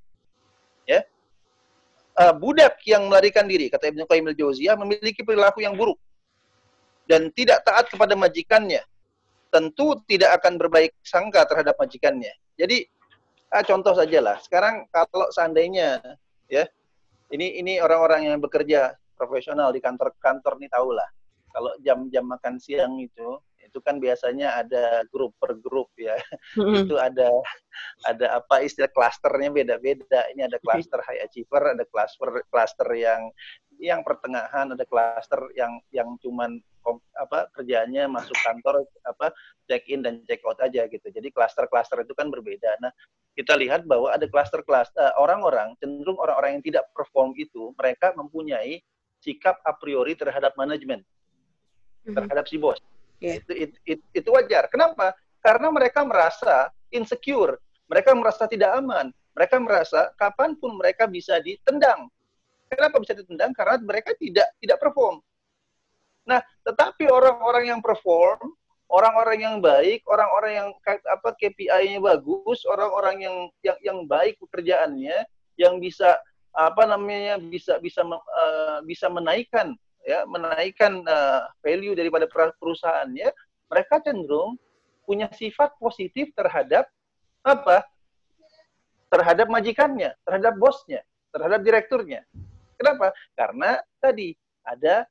Ya. 0.85 1.07
Uh, 2.12 2.35
budak 2.37 2.77
yang 2.85 3.09
melarikan 3.09 3.48
diri, 3.48 3.72
kata 3.72 3.88
Ibnu 3.88 4.05
Qayyim 4.05 4.29
al-Jauziyah, 4.35 4.77
memiliki 4.77 5.25
perilaku 5.25 5.64
yang 5.64 5.79
buruk 5.79 5.96
dan 7.09 7.33
tidak 7.33 7.64
taat 7.64 7.88
kepada 7.88 8.12
majikannya. 8.18 8.83
Tentu 9.48 9.96
tidak 10.09 10.42
akan 10.42 10.61
berbaik 10.61 10.92
sangka 11.05 11.44
terhadap 11.48 11.77
majikannya. 11.77 12.33
Jadi 12.57 12.85
ah, 13.52 13.64
contoh 13.64 13.92
saja 13.92 14.18
lah. 14.18 14.36
Sekarang 14.40 14.88
kalau 14.88 15.28
seandainya 15.30 16.00
ya 16.48 16.64
ini 17.32 17.60
ini 17.60 17.78
orang-orang 17.78 18.28
yang 18.28 18.40
bekerja 18.40 18.96
profesional 19.14 19.70
di 19.70 19.80
kantor-kantor 19.80 20.58
nih 20.58 20.70
tahu 20.72 20.96
lah. 20.96 21.08
Kalau 21.52 21.72
jam-jam 21.84 22.24
makan 22.24 22.56
siang 22.56 22.96
itu 22.96 23.36
itu 23.62 23.78
kan 23.80 23.96
biasanya 23.96 24.60
ada 24.60 25.00
grup 25.08 25.32
per 25.40 25.56
grup 25.56 25.88
ya. 25.96 26.16
Mm-hmm. 26.60 26.84
itu 26.84 26.94
ada 27.00 27.28
ada 28.04 28.26
apa 28.40 28.60
istilah 28.60 28.92
klasternya 28.92 29.48
beda-beda. 29.48 30.28
Ini 30.32 30.48
ada 30.48 30.60
klaster 30.60 31.00
high 31.00 31.24
achiever, 31.24 31.72
ada 31.72 31.84
klaster 31.88 32.28
klaster 32.52 32.88
yang 32.92 33.32
yang 33.80 34.04
pertengahan, 34.04 34.76
ada 34.76 34.84
klaster 34.84 35.40
yang 35.56 35.80
yang 35.88 36.20
cuman 36.20 36.60
apa 37.16 37.49
kerjanya 37.55 38.11
masuk 38.11 38.35
kantor 38.42 38.85
apa 39.07 39.31
check 39.71 39.87
in 39.88 40.03
dan 40.03 40.21
check 40.27 40.42
out 40.42 40.59
aja 40.61 40.85
gitu. 40.90 41.07
Jadi 41.09 41.31
klaster-klaster 41.31 42.03
itu 42.03 42.12
kan 42.12 42.29
berbeda. 42.29 42.79
Nah, 42.83 42.92
kita 43.33 43.57
lihat 43.57 43.88
bahwa 43.88 44.12
ada 44.12 44.29
klaster-klaster 44.29 45.01
uh, 45.01 45.16
orang-orang 45.16 45.73
cenderung 45.81 46.21
orang-orang 46.21 46.61
yang 46.61 46.64
tidak 46.64 46.85
perform 46.92 47.33
itu 47.40 47.73
mereka 47.81 48.12
mempunyai 48.12 48.85
sikap 49.25 49.57
a 49.64 49.73
priori 49.73 50.12
terhadap 50.12 50.53
manajemen 50.61 51.01
mm-hmm. 51.01 52.12
terhadap 52.12 52.45
si 52.45 52.61
bos 52.61 52.77
yeah. 53.25 53.40
itu, 53.40 53.53
itu, 53.68 53.77
itu 53.88 54.05
itu 54.12 54.29
wajar 54.29 54.68
kenapa 54.68 55.16
karena 55.40 55.73
mereka 55.73 56.05
merasa 56.05 56.68
insecure 56.92 57.57
mereka 57.88 58.12
merasa 58.12 58.45
tidak 58.45 58.77
aman 58.77 59.09
mereka 59.33 59.57
merasa 59.57 60.12
kapan 60.21 60.53
pun 60.61 60.77
mereka 60.77 61.09
bisa 61.09 61.40
ditendang 61.40 62.12
kenapa 62.68 63.01
bisa 63.01 63.16
ditendang 63.16 63.57
karena 63.57 63.81
mereka 63.81 64.12
tidak 64.21 64.49
tidak 64.61 64.77
perform 64.77 65.25
nah 66.22 66.40
tetapi 66.62 67.11
orang-orang 67.11 67.74
yang 67.74 67.80
perform 67.82 68.38
orang-orang 68.92 69.38
yang 69.40 69.56
baik, 69.64 70.04
orang-orang 70.04 70.52
yang 70.52 70.68
apa 71.08 71.32
KPI-nya 71.40 71.96
bagus, 71.96 72.68
orang-orang 72.68 73.24
yang 73.24 73.37
yang 73.64 73.78
yang 73.80 73.98
baik 74.04 74.37
pekerjaannya, 74.37 75.24
yang 75.56 75.80
bisa 75.80 76.20
apa 76.52 76.85
namanya 76.85 77.40
bisa 77.40 77.80
bisa 77.80 78.04
uh, 78.04 78.85
bisa 78.85 79.08
menaikkan 79.08 79.72
ya 80.04 80.28
menaikkan 80.28 81.00
uh, 81.08 81.48
value 81.64 81.96
daripada 81.96 82.28
perusahaannya 82.28 83.32
mereka 83.72 84.04
cenderung 84.04 84.61
punya 85.08 85.32
sifat 85.32 85.72
positif 85.80 86.28
terhadap 86.37 86.85
apa 87.40 87.88
terhadap 89.08 89.48
majikannya 89.48 90.12
terhadap 90.28 90.52
bosnya 90.61 91.00
terhadap 91.32 91.64
direkturnya. 91.64 92.20
Kenapa? 92.76 93.16
Karena 93.32 93.80
tadi 93.96 94.37
ada 94.61 95.08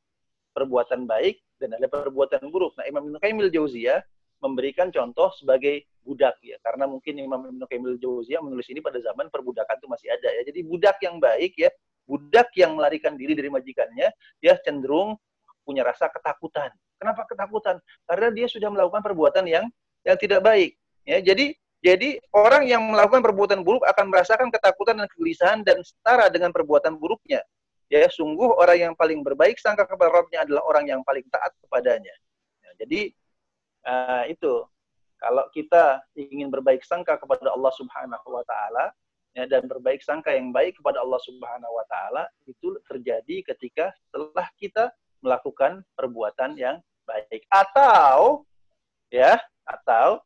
perbuatan 0.51 1.07
baik 1.07 1.39
dan 1.57 1.75
ada 1.75 1.87
perbuatan 1.87 2.47
buruk. 2.51 2.75
Nah 2.75 2.85
Imam 2.87 3.07
Ibnu 3.07 3.17
Qayyim 3.19 3.39
Jauziyah 3.51 3.99
memberikan 4.41 4.89
contoh 4.89 5.29
sebagai 5.37 5.85
budak 6.01 6.37
ya. 6.41 6.57
Karena 6.65 6.89
mungkin 6.89 7.17
Imam 7.21 7.41
Ibnu 7.47 7.65
Qayyim 7.65 7.97
Jauziyah 8.01 8.41
menulis 8.41 8.67
ini 8.69 8.81
pada 8.83 8.99
zaman 8.99 9.29
perbudakan 9.29 9.77
itu 9.79 9.87
masih 9.87 10.07
ada 10.11 10.29
ya. 10.29 10.41
Jadi 10.47 10.59
budak 10.65 10.97
yang 11.01 11.17
baik 11.21 11.55
ya 11.55 11.69
budak 12.11 12.51
yang 12.59 12.75
melarikan 12.75 13.15
diri 13.15 13.37
dari 13.37 13.47
majikannya 13.47 14.11
ya 14.43 14.53
cenderung 14.65 15.15
punya 15.63 15.85
rasa 15.85 16.09
ketakutan. 16.09 16.73
Kenapa 16.99 17.25
ketakutan? 17.29 17.79
Karena 18.05 18.27
dia 18.33 18.47
sudah 18.51 18.67
melakukan 18.67 19.01
perbuatan 19.01 19.45
yang 19.47 19.65
yang 20.03 20.17
tidak 20.17 20.41
baik 20.43 20.75
ya. 21.07 21.21
Jadi 21.21 21.55
jadi 21.81 22.21
orang 22.35 22.69
yang 22.69 22.81
melakukan 22.93 23.25
perbuatan 23.25 23.65
buruk 23.65 23.81
akan 23.89 24.13
merasakan 24.13 24.53
ketakutan 24.53 25.01
dan 25.01 25.07
kegelisahan 25.09 25.59
dan 25.65 25.81
setara 25.81 26.29
dengan 26.29 26.53
perbuatan 26.53 26.93
buruknya 26.99 27.41
ya 27.91 28.07
sungguh 28.07 28.55
orang 28.55 28.89
yang 28.89 28.93
paling 28.95 29.19
berbaik 29.19 29.59
sangka 29.59 29.83
kepada 29.83 30.15
Rabbnya 30.15 30.47
adalah 30.47 30.63
orang 30.63 30.87
yang 30.87 31.01
paling 31.03 31.27
taat 31.27 31.51
kepadanya. 31.59 32.15
Ya, 32.63 32.71
jadi 32.79 33.01
uh, 33.83 34.23
itu 34.31 34.63
kalau 35.19 35.45
kita 35.51 35.99
ingin 36.15 36.47
berbaik 36.47 36.87
sangka 36.87 37.19
kepada 37.19 37.51
Allah 37.51 37.73
Subhanahu 37.75 38.27
wa 38.31 38.43
taala 38.47 38.95
ya, 39.35 39.43
dan 39.43 39.67
berbaik 39.67 39.99
sangka 39.99 40.31
yang 40.31 40.55
baik 40.55 40.79
kepada 40.79 41.03
Allah 41.03 41.19
Subhanahu 41.19 41.73
wa 41.75 41.85
taala 41.91 42.23
itu 42.47 42.79
terjadi 42.87 43.43
ketika 43.51 43.91
setelah 44.07 44.47
kita 44.55 44.87
melakukan 45.19 45.83
perbuatan 45.99 46.55
yang 46.55 46.79
baik. 47.03 47.43
Atau 47.51 48.47
ya 49.11 49.35
atau 49.67 50.23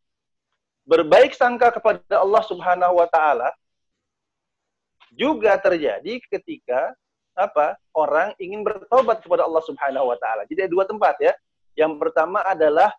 berbaik 0.86 1.34
sangka 1.34 1.74
kepada 1.74 2.22
Allah 2.22 2.44
Subhanahu 2.46 3.02
wa 3.02 3.10
taala 3.10 3.50
juga 5.10 5.58
terjadi 5.58 6.22
ketika 6.30 6.94
apa 7.36 7.76
orang 7.94 8.32
ingin 8.40 8.64
bertobat 8.64 9.22
kepada 9.22 9.44
Allah 9.44 9.64
Subhanahu 9.68 10.10
wa 10.10 10.18
taala. 10.18 10.48
Jadi 10.48 10.66
ada 10.68 10.72
dua 10.72 10.88
tempat 10.88 11.16
ya. 11.20 11.36
Yang 11.76 12.00
pertama 12.00 12.40
adalah 12.48 12.96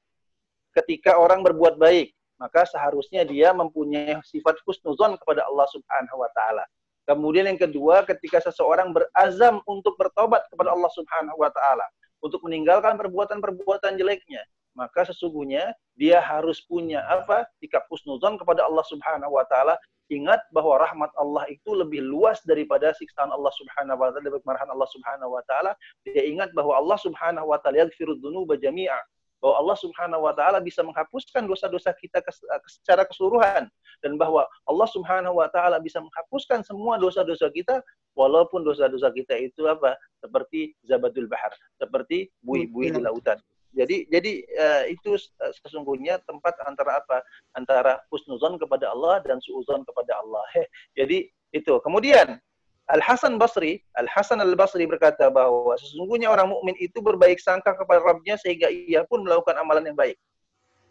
ketika 0.76 1.16
orang 1.16 1.40
berbuat 1.40 1.80
baik, 1.80 2.12
maka 2.36 2.68
seharusnya 2.68 3.24
dia 3.24 3.56
mempunyai 3.56 4.20
sifat 4.28 4.60
husnuzon 4.68 5.16
kepada 5.16 5.48
Allah 5.48 5.66
Subhanahu 5.72 6.20
wa 6.20 6.30
taala. 6.36 6.64
Kemudian 7.06 7.46
yang 7.48 7.56
kedua, 7.56 8.04
ketika 8.04 8.42
seseorang 8.42 8.92
berazam 8.92 9.62
untuk 9.64 9.96
bertobat 9.96 10.44
kepada 10.52 10.74
Allah 10.74 10.90
Subhanahu 10.92 11.38
wa 11.38 11.48
taala, 11.54 11.86
untuk 12.20 12.42
meninggalkan 12.44 12.98
perbuatan-perbuatan 12.98 13.94
jeleknya, 13.94 14.42
maka 14.76 15.08
sesungguhnya 15.08 15.72
dia 15.96 16.20
harus 16.20 16.60
punya 16.66 17.00
apa? 17.08 17.48
sikap 17.62 17.88
husnuzon 17.88 18.36
kepada 18.36 18.68
Allah 18.68 18.84
Subhanahu 18.84 19.32
wa 19.32 19.46
taala. 19.48 19.80
Ingat 20.06 20.38
bahwa 20.54 20.78
rahmat 20.78 21.10
Allah 21.18 21.50
itu 21.50 21.74
lebih 21.74 21.98
luas 21.98 22.38
daripada 22.46 22.94
siksaan 22.94 23.34
Allah 23.34 23.50
Subhanahu 23.58 23.98
wa 23.98 24.06
taala, 24.14 24.22
daripada 24.22 24.42
kemarahan 24.46 24.70
Allah 24.70 24.88
Subhanahu 24.94 25.30
wa 25.34 25.42
taala. 25.50 25.72
Dia 26.06 26.22
ingat 26.22 26.54
bahwa 26.54 26.78
Allah 26.78 26.98
Subhanahu 27.02 27.50
wa 27.50 27.58
taala 27.58 27.82
yaghfirud 27.82 28.22
dzunuba 28.22 28.54
jami'a. 28.54 28.98
Bahwa 29.42 29.66
Allah 29.66 29.76
Subhanahu 29.82 30.22
wa 30.22 30.32
taala 30.32 30.62
bisa 30.62 30.86
menghapuskan 30.86 31.50
dosa-dosa 31.50 31.90
kita 31.98 32.22
secara 32.70 33.02
keseluruhan. 33.02 33.66
Dan 33.98 34.14
bahwa 34.14 34.46
Allah 34.70 34.88
Subhanahu 34.94 35.42
wa 35.42 35.50
taala 35.50 35.82
bisa 35.82 35.98
menghapuskan 35.98 36.62
semua 36.62 37.02
dosa-dosa 37.02 37.50
kita 37.50 37.82
walaupun 38.14 38.62
dosa-dosa 38.62 39.10
kita 39.10 39.34
itu 39.42 39.66
apa? 39.66 39.98
Seperti 40.22 40.78
zabadul 40.86 41.26
bahar 41.26 41.50
seperti 41.82 42.30
bui-bui 42.46 42.94
di 42.94 43.02
lautan 43.02 43.42
jadi 43.76 44.08
jadi 44.08 44.32
uh, 44.56 44.84
itu 44.88 45.20
sesungguhnya 45.62 46.24
tempat 46.24 46.56
antara 46.64 47.04
apa 47.04 47.20
antara 47.52 48.00
husnuzon 48.08 48.56
kepada 48.56 48.90
Allah 48.90 49.20
dan 49.22 49.36
suuzon 49.44 49.84
kepada 49.84 50.16
Allah 50.24 50.44
jadi 50.98 51.28
itu 51.52 51.74
kemudian 51.84 52.40
Al 52.86 53.02
Hasan 53.02 53.34
Basri, 53.34 53.82
Al 53.98 54.06
Hasan 54.06 54.38
Al 54.38 54.54
Basri 54.54 54.86
berkata 54.86 55.26
bahwa 55.26 55.74
sesungguhnya 55.74 56.30
orang 56.30 56.54
mukmin 56.54 56.78
itu 56.78 57.02
berbaik 57.02 57.42
sangka 57.42 57.74
kepada 57.74 57.98
Rabbnya 57.98 58.38
sehingga 58.38 58.70
ia 58.70 59.02
pun 59.02 59.26
melakukan 59.26 59.58
amalan 59.58 59.90
yang 59.90 59.98
baik. 59.98 60.14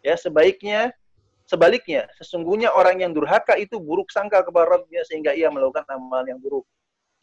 Ya, 0.04 0.12
sebaiknya 0.12 0.92
sebaliknya, 1.48 2.04
sesungguhnya 2.20 2.68
orang 2.74 3.00
yang 3.00 3.16
durhaka 3.16 3.56
itu 3.56 3.80
buruk 3.80 4.12
sangka 4.12 4.44
kepada 4.44 4.76
Rabbnya 4.76 5.08
sehingga 5.08 5.32
ia 5.32 5.48
melakukan 5.48 5.88
amalan 5.88 6.36
yang 6.36 6.40
buruk. 6.42 6.68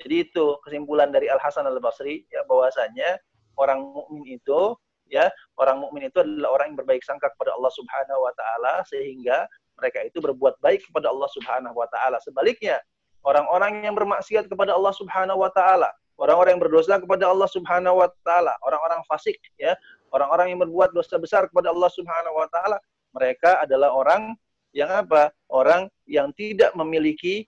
Jadi 0.02 0.26
itu 0.26 0.58
kesimpulan 0.66 1.14
dari 1.14 1.30
Al 1.30 1.38
Hasan 1.38 1.70
Al 1.70 1.78
Basri 1.78 2.26
ya 2.34 2.42
bahwasanya 2.50 3.22
orang 3.62 3.86
mukmin 3.94 4.26
itu 4.42 4.74
ya, 5.14 5.30
orang 5.62 5.86
mukmin 5.86 6.10
itu 6.10 6.18
adalah 6.18 6.58
orang 6.58 6.74
yang 6.74 6.80
berbaik 6.82 7.06
sangka 7.06 7.30
kepada 7.38 7.54
Allah 7.54 7.70
Subhanahu 7.78 8.20
wa 8.26 8.34
taala 8.34 8.74
sehingga 8.90 9.46
mereka 9.78 10.02
itu 10.02 10.18
berbuat 10.18 10.58
baik 10.66 10.82
kepada 10.90 11.14
Allah 11.14 11.30
Subhanahu 11.30 11.78
wa 11.78 11.86
taala. 11.94 12.18
Sebaliknya, 12.26 12.82
orang-orang 13.22 13.86
yang 13.86 13.94
bermaksiat 13.94 14.50
kepada 14.50 14.74
Allah 14.74 14.94
Subhanahu 14.98 15.46
wa 15.46 15.54
taala, 15.54 15.94
orang-orang 16.18 16.58
yang 16.58 16.64
berdosa 16.66 16.98
kepada 16.98 17.30
Allah 17.30 17.46
Subhanahu 17.46 18.02
wa 18.02 18.10
taala, 18.26 18.58
orang-orang 18.66 19.06
fasik 19.06 19.38
ya, 19.62 19.78
orang-orang 20.10 20.58
yang 20.58 20.60
berbuat 20.66 20.98
dosa 20.98 21.22
besar 21.22 21.46
kepada 21.46 21.70
Allah 21.70 21.90
Subhanahu 21.94 22.36
wa 22.42 22.50
taala, 22.50 22.78
mereka 23.14 23.62
adalah 23.62 23.94
orang 23.94 24.34
yang 24.74 24.90
apa? 24.90 25.30
Orang 25.54 25.86
yang 26.10 26.34
tidak 26.34 26.74
memiliki 26.74 27.46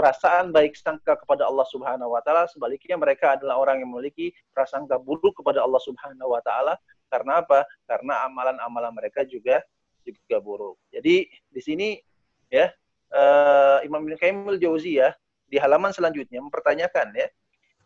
perasaan 0.00 0.48
baik 0.48 0.80
sangka 0.80 1.20
kepada 1.20 1.44
Allah 1.44 1.68
Subhanahu 1.68 2.16
wa 2.16 2.24
taala, 2.24 2.48
sebaliknya 2.48 2.96
mereka 2.96 3.36
adalah 3.36 3.60
orang 3.60 3.84
yang 3.84 3.92
memiliki 3.92 4.32
prasangka 4.56 4.96
buruk 4.96 5.36
kepada 5.36 5.60
Allah 5.60 5.76
Subhanahu 5.84 6.32
wa 6.32 6.40
taala. 6.40 6.80
Karena 7.12 7.44
apa? 7.44 7.68
Karena 7.84 8.24
amalan-amalan 8.24 8.96
mereka 8.96 9.28
juga 9.28 9.60
juga 10.00 10.40
buruk. 10.40 10.80
Jadi 10.88 11.28
di 11.28 11.60
sini 11.60 12.00
ya 12.48 12.72
uh, 13.12 13.84
Imam 13.84 14.00
Ibn 14.08 14.16
Qayyim 14.16 14.48
al-Jauziyah 14.48 15.12
di 15.52 15.60
halaman 15.60 15.92
selanjutnya 15.92 16.40
mempertanyakan 16.40 17.12
ya, 17.12 17.28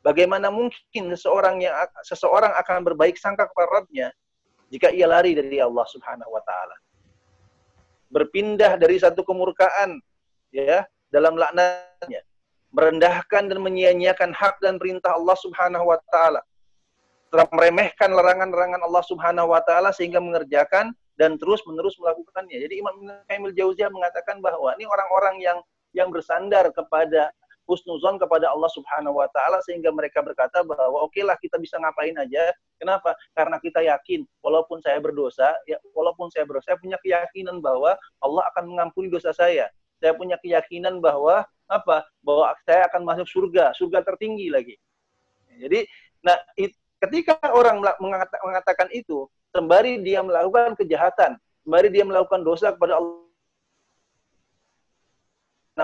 bagaimana 0.06 0.54
mungkin 0.54 1.10
seseorang 1.10 1.66
yang 1.66 1.74
seseorang 2.06 2.54
akan 2.62 2.86
berbaik 2.94 3.18
sangka 3.18 3.50
kepada 3.50 3.82
Rabbnya 3.82 4.08
jika 4.70 4.94
ia 4.94 5.10
lari 5.10 5.34
dari 5.34 5.58
Allah 5.58 5.82
Subhanahu 5.90 6.30
wa 6.30 6.42
taala. 6.46 6.78
Berpindah 8.14 8.78
dari 8.78 9.02
satu 9.02 9.26
kemurkaan 9.26 9.98
ya 10.54 10.86
dalam 11.10 11.34
laknatnya, 12.04 12.22
merendahkan 12.74 13.42
dan 13.48 13.58
menyia-nyiakan 13.62 14.30
hak 14.36 14.60
dan 14.60 14.76
perintah 14.76 15.16
Allah 15.16 15.36
Subhanahu 15.40 15.84
wa 15.88 15.98
taala. 16.12 16.42
Telah 17.32 17.46
meremehkan 17.50 18.14
larangan-larangan 18.14 18.82
Allah 18.84 19.04
Subhanahu 19.08 19.48
wa 19.50 19.60
taala 19.64 19.90
sehingga 19.90 20.22
mengerjakan 20.22 20.94
dan 21.18 21.38
terus 21.38 21.62
menerus 21.66 21.94
melakukannya. 21.98 22.58
Jadi 22.58 22.74
Imam 22.82 22.94
Ibnu 23.30 23.50
Jauziyah 23.54 23.90
mengatakan 23.90 24.42
bahwa 24.42 24.74
ini 24.78 24.86
orang-orang 24.86 25.38
yang 25.42 25.58
yang 25.94 26.10
bersandar 26.10 26.66
kepada 26.74 27.30
husnuzon 27.64 28.20
kepada 28.20 28.52
Allah 28.52 28.68
Subhanahu 28.68 29.18
wa 29.18 29.28
taala 29.32 29.62
sehingga 29.64 29.88
mereka 29.88 30.20
berkata 30.20 30.60
bahwa 30.60 31.00
oke 31.06 31.16
lah 31.24 31.38
kita 31.40 31.56
bisa 31.56 31.80
ngapain 31.80 32.12
aja. 32.18 32.52
Kenapa? 32.76 33.16
Karena 33.32 33.56
kita 33.62 33.80
yakin 33.80 34.26
walaupun 34.44 34.84
saya 34.84 35.00
berdosa, 35.00 35.54
ya 35.64 35.80
walaupun 35.96 36.28
saya 36.28 36.44
berdosa, 36.44 36.74
saya 36.74 36.78
punya 36.78 36.98
keyakinan 37.00 37.64
bahwa 37.64 37.96
Allah 38.20 38.42
akan 38.52 38.74
mengampuni 38.76 39.08
dosa 39.08 39.32
saya. 39.32 39.70
Saya 40.02 40.12
punya 40.12 40.36
keyakinan 40.36 41.00
bahwa 41.00 41.48
apa? 41.68 42.04
Bahwa 42.20 42.52
saya 42.64 42.86
akan 42.88 43.02
masuk 43.04 43.26
surga, 43.28 43.72
surga 43.76 44.04
tertinggi 44.04 44.48
lagi. 44.52 44.76
Jadi, 45.54 45.86
nah 46.20 46.36
it, 46.58 46.74
ketika 46.98 47.38
orang 47.52 47.78
mengatakan 48.42 48.90
itu, 48.90 49.28
sembari 49.54 50.02
dia 50.02 50.22
melakukan 50.24 50.74
kejahatan, 50.74 51.38
sembari 51.62 51.88
dia 51.94 52.02
melakukan 52.02 52.42
dosa 52.42 52.74
kepada 52.74 52.98
Allah 52.98 53.22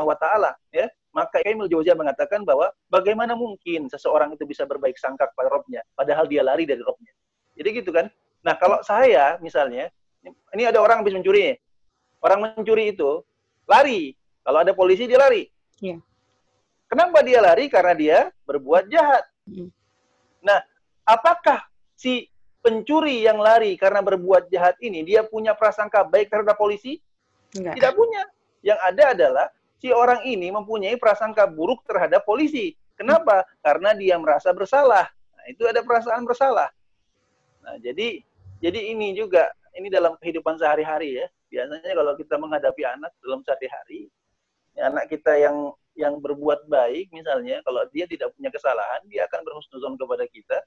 wa 0.05 0.17
taala, 0.19 0.55
ya. 0.75 0.91
Maka 1.11 1.43
Imam 1.43 1.67
Jauziyah 1.67 1.99
mengatakan 1.99 2.47
bahwa 2.47 2.71
bagaimana 2.87 3.35
mungkin 3.35 3.91
seseorang 3.91 4.31
itu 4.39 4.47
bisa 4.47 4.63
berbaik 4.63 4.95
sangka 4.95 5.27
kepada 5.35 5.51
Robnya, 5.51 5.83
padahal 5.99 6.31
dia 6.31 6.47
lari 6.47 6.63
dari 6.63 6.79
Robnya. 6.79 7.11
Jadi 7.59 7.69
gitu 7.83 7.91
kan. 7.91 8.07
Nah 8.47 8.55
kalau 8.55 8.79
saya 8.87 9.35
misalnya, 9.43 9.91
ini 10.55 10.63
ada 10.63 10.79
orang 10.79 11.03
habis 11.03 11.11
mencuri, 11.11 11.59
orang 12.23 12.55
mencuri 12.55 12.95
itu 12.95 13.27
lari. 13.67 14.15
Kalau 14.47 14.63
ada 14.63 14.71
polisi 14.71 15.11
dia 15.11 15.19
lari. 15.19 15.51
Ya. 15.81 15.97
Kenapa 16.87 17.25
dia 17.25 17.41
lari? 17.41 17.67
Karena 17.73 17.95
dia 17.97 18.19
berbuat 18.45 18.91
jahat. 18.93 19.25
Hmm. 19.49 19.73
Nah, 20.45 20.61
apakah 21.09 21.65
si 21.97 22.29
pencuri 22.61 23.25
yang 23.25 23.41
lari 23.41 23.77
karena 23.81 24.05
berbuat 24.05 24.53
jahat 24.53 24.77
ini 24.85 25.01
dia 25.01 25.25
punya 25.25 25.57
prasangka 25.57 26.05
baik 26.05 26.29
terhadap 26.29 26.61
polisi? 26.61 27.01
Enggak. 27.57 27.75
Tidak 27.81 27.93
punya. 27.97 28.23
Yang 28.61 28.81
ada 28.85 29.05
adalah 29.17 29.47
si 29.81 29.89
orang 29.89 30.21
ini 30.29 30.53
mempunyai 30.53 31.01
prasangka 31.01 31.49
buruk 31.49 31.81
terhadap 31.89 32.23
polisi. 32.29 32.77
Kenapa? 32.99 33.43
Hmm. 33.43 33.51
Karena 33.65 33.91
dia 33.97 34.15
merasa 34.21 34.53
bersalah. 34.53 35.09
Nah, 35.09 35.45
itu 35.49 35.65
ada 35.65 35.81
perasaan 35.81 36.23
bersalah. 36.29 36.69
Nah, 37.65 37.77
jadi 37.81 38.21
jadi 38.61 38.93
ini 38.93 39.17
juga 39.17 39.49
ini 39.79 39.89
dalam 39.89 40.19
kehidupan 40.21 40.61
sehari-hari 40.61 41.17
ya. 41.17 41.27
Biasanya 41.51 41.97
kalau 41.97 42.13
kita 42.15 42.35
menghadapi 42.39 42.83
anak 42.87 43.11
dalam 43.25 43.41
sehari-hari, 43.43 44.07
anak 44.79 45.11
kita 45.11 45.35
yang 45.39 45.75
yang 45.99 46.17
berbuat 46.23 46.71
baik 46.71 47.11
misalnya 47.11 47.61
kalau 47.67 47.83
dia 47.91 48.07
tidak 48.07 48.31
punya 48.39 48.49
kesalahan 48.49 49.03
dia 49.11 49.27
akan 49.27 49.41
berhusnuzon 49.43 49.95
kepada 49.99 50.25
kita. 50.31 50.59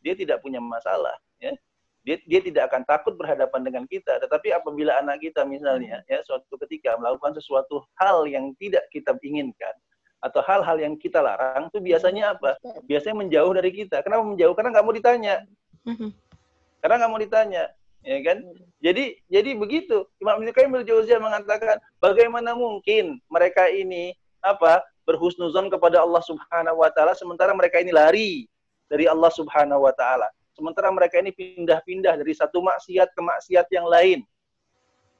Dia 0.00 0.16
tidak 0.16 0.40
punya 0.40 0.58
masalah 0.58 1.12
ya. 1.38 1.52
Dia, 2.00 2.16
dia 2.24 2.40
tidak 2.40 2.72
akan 2.72 2.88
takut 2.88 3.12
berhadapan 3.20 3.60
dengan 3.60 3.84
kita. 3.84 4.16
Tetapi 4.24 4.56
apabila 4.56 4.96
anak 5.04 5.20
kita 5.20 5.44
misalnya 5.44 6.00
ya 6.08 6.24
suatu 6.24 6.56
ketika 6.64 6.96
melakukan 6.96 7.36
sesuatu 7.36 7.84
hal 8.00 8.24
yang 8.24 8.56
tidak 8.56 8.88
kita 8.88 9.12
inginkan 9.20 9.76
atau 10.24 10.40
hal-hal 10.44 10.80
yang 10.80 10.96
kita 10.96 11.20
larang 11.20 11.68
itu 11.68 11.80
biasanya 11.80 12.36
apa? 12.36 12.56
Biasanya 12.88 13.16
menjauh 13.20 13.52
dari 13.52 13.70
kita. 13.72 14.00
Kenapa 14.00 14.24
menjauh? 14.24 14.56
Karena 14.56 14.72
nggak 14.72 14.84
mau 14.88 14.96
ditanya. 14.96 15.36
Mm-hmm. 15.80 16.10
karena 16.84 16.94
nggak 17.00 17.12
mau 17.12 17.20
ditanya 17.20 17.62
ya 18.00 18.18
kan 18.24 18.38
jadi 18.80 19.16
jadi 19.28 19.50
begitu 19.56 20.08
Imam 20.20 20.40
Ibnu 20.40 20.52
Qayyim 20.56 20.72
al 20.72 20.86
mengatakan 21.20 21.76
bagaimana 22.00 22.56
mungkin 22.56 23.20
mereka 23.28 23.68
ini 23.68 24.16
apa 24.40 24.80
berhusnuzon 25.04 25.68
kepada 25.68 26.00
Allah 26.00 26.24
Subhanahu 26.24 26.80
wa 26.80 26.88
taala 26.92 27.12
sementara 27.12 27.52
mereka 27.52 27.76
ini 27.80 27.92
lari 27.92 28.48
dari 28.88 29.04
Allah 29.04 29.28
Subhanahu 29.28 29.84
wa 29.84 29.92
taala 29.92 30.32
Sementara 30.60 30.92
mereka 30.92 31.16
ini 31.16 31.32
pindah-pindah 31.32 32.20
dari 32.20 32.36
satu 32.36 32.60
maksiat 32.60 33.16
ke 33.16 33.20
maksiat 33.24 33.64
yang 33.72 33.88
lain. 33.88 34.20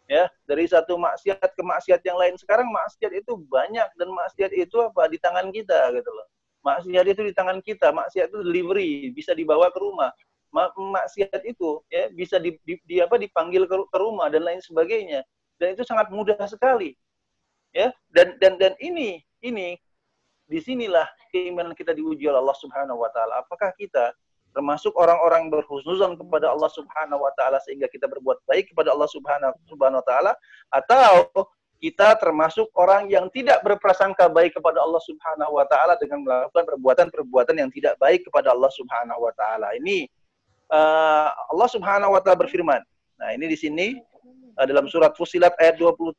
Ya, 0.05 0.29
dari 0.45 0.69
satu 0.69 1.01
maksiat 1.01 1.55
ke 1.57 1.63
maksiat 1.65 2.05
yang 2.05 2.21
lain. 2.21 2.37
Sekarang 2.37 2.69
maksiat 2.69 3.09
itu 3.15 3.41
banyak 3.49 3.89
dan 3.95 4.09
maksiat 4.13 4.53
itu 4.53 4.77
apa 4.85 5.09
di 5.09 5.17
tangan 5.17 5.49
kita 5.49 5.97
gitu 5.97 6.11
loh. 6.13 6.29
Maksiat 6.61 7.07
itu 7.09 7.23
di 7.25 7.33
tangan 7.33 7.65
kita, 7.65 7.89
maksiat 7.89 8.29
itu 8.29 8.45
delivery, 8.45 9.09
bisa 9.17 9.33
dibawa 9.33 9.73
ke 9.73 9.81
rumah. 9.81 10.13
Maksiat 10.51 11.43
itu 11.47 11.83
ya 11.91 12.11
bisa 12.11 12.43
di, 12.43 12.59
di, 12.67 12.75
di 12.87 12.97
apa 12.99 13.17
dipanggil 13.17 13.67
ke, 13.71 13.77
ke 13.87 13.99
rumah 13.99 14.27
dan 14.29 14.43
lain 14.43 14.61
sebagainya. 14.63 15.23
Dan 15.61 15.79
itu 15.79 15.87
sangat 15.87 16.11
mudah 16.11 16.39
sekali. 16.47 16.97
Ya, 17.71 17.95
dan 18.11 18.35
dan 18.43 18.59
dan 18.59 18.75
ini 18.83 19.23
ini 19.47 19.79
di 20.51 20.59
sinilah 20.59 21.07
keimanan 21.31 21.79
kita 21.79 21.95
diuji 21.95 22.27
oleh 22.27 22.43
Allah 22.43 22.59
Subhanahu 22.59 22.99
wa 22.99 23.11
taala. 23.15 23.47
Apakah 23.47 23.71
kita 23.79 24.11
termasuk 24.51 24.91
orang-orang 24.99 25.47
berhusnuzon 25.47 26.19
kepada 26.19 26.51
Allah 26.51 26.67
Subhanahu 26.75 27.23
wa 27.23 27.31
taala 27.39 27.63
sehingga 27.63 27.87
kita 27.87 28.11
berbuat 28.11 28.43
baik 28.51 28.75
kepada 28.75 28.91
Allah 28.91 29.07
Subhanahu 29.07 29.55
wa 29.55 30.03
taala 30.03 30.35
atau 30.75 31.31
kita 31.81 32.13
termasuk 32.21 32.69
orang 32.77 33.09
yang 33.09 33.33
tidak 33.33 33.65
berprasangka 33.65 34.29
baik 34.29 34.53
kepada 34.53 34.85
Allah 34.85 35.01
Subhanahu 35.01 35.57
wa 35.57 35.65
taala 35.65 35.97
dengan 35.97 36.27
melakukan 36.27 36.67
perbuatan-perbuatan 36.77 37.57
yang 37.57 37.71
tidak 37.73 37.97
baik 37.97 38.27
kepada 38.29 38.53
Allah 38.53 38.69
Subhanahu 38.69 39.23
wa 39.25 39.33
taala. 39.33 39.73
Ini 39.81 40.05
uh, 40.71 41.29
Allah 41.53 41.69
Subhanahu 41.69 42.15
wa 42.15 42.21
taala 42.23 42.47
berfirman. 42.47 42.81
Nah, 43.21 43.29
ini 43.37 43.51
di 43.51 43.59
sini 43.59 43.87
uh, 44.57 44.67
dalam 44.67 44.89
surat 44.89 45.13
Fusilat 45.19 45.53
ayat 45.61 45.77
23, 45.77 46.15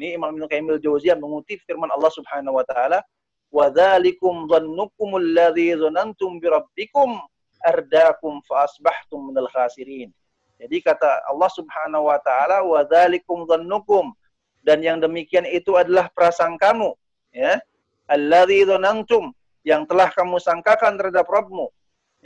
ini 0.00 0.16
Imam 0.16 0.32
Ibnu 0.32 0.46
Qayyim 0.48 0.70
al-Jauziyah 0.78 1.18
mengutip 1.18 1.60
firman 1.66 1.90
Allah 1.92 2.10
Subhanahu 2.14 2.56
wa 2.56 2.64
taala, 2.64 3.02
"Wa 3.50 3.68
dzalikum 3.68 4.48
dhannukum 4.48 5.18
alladzi 5.18 5.76
dzanantum 5.76 6.38
bi 6.40 6.46
rabbikum 6.48 7.20
ardakum 7.66 8.38
fa 8.46 8.68
asbahtum 8.68 9.32
minal 9.32 9.50
khasirin. 9.50 10.14
Jadi 10.56 10.80
kata 10.80 11.26
Allah 11.28 11.50
Subhanahu 11.52 12.08
wa 12.08 12.18
taala 12.22 12.64
wa 12.64 12.80
dzalikum 12.86 13.44
dhannukum 13.44 14.14
dan 14.64 14.80
yang 14.80 14.98
demikian 15.02 15.44
itu 15.44 15.76
adalah 15.76 16.08
prasangkamu 16.16 16.96
ya 17.34 17.60
alladzi 18.08 18.64
dzanantum 18.64 19.36
yang 19.66 19.84
telah 19.84 20.08
kamu 20.14 20.40
sangkakan 20.40 20.96
terhadap 20.96 21.28
Rabbmu 21.28 21.68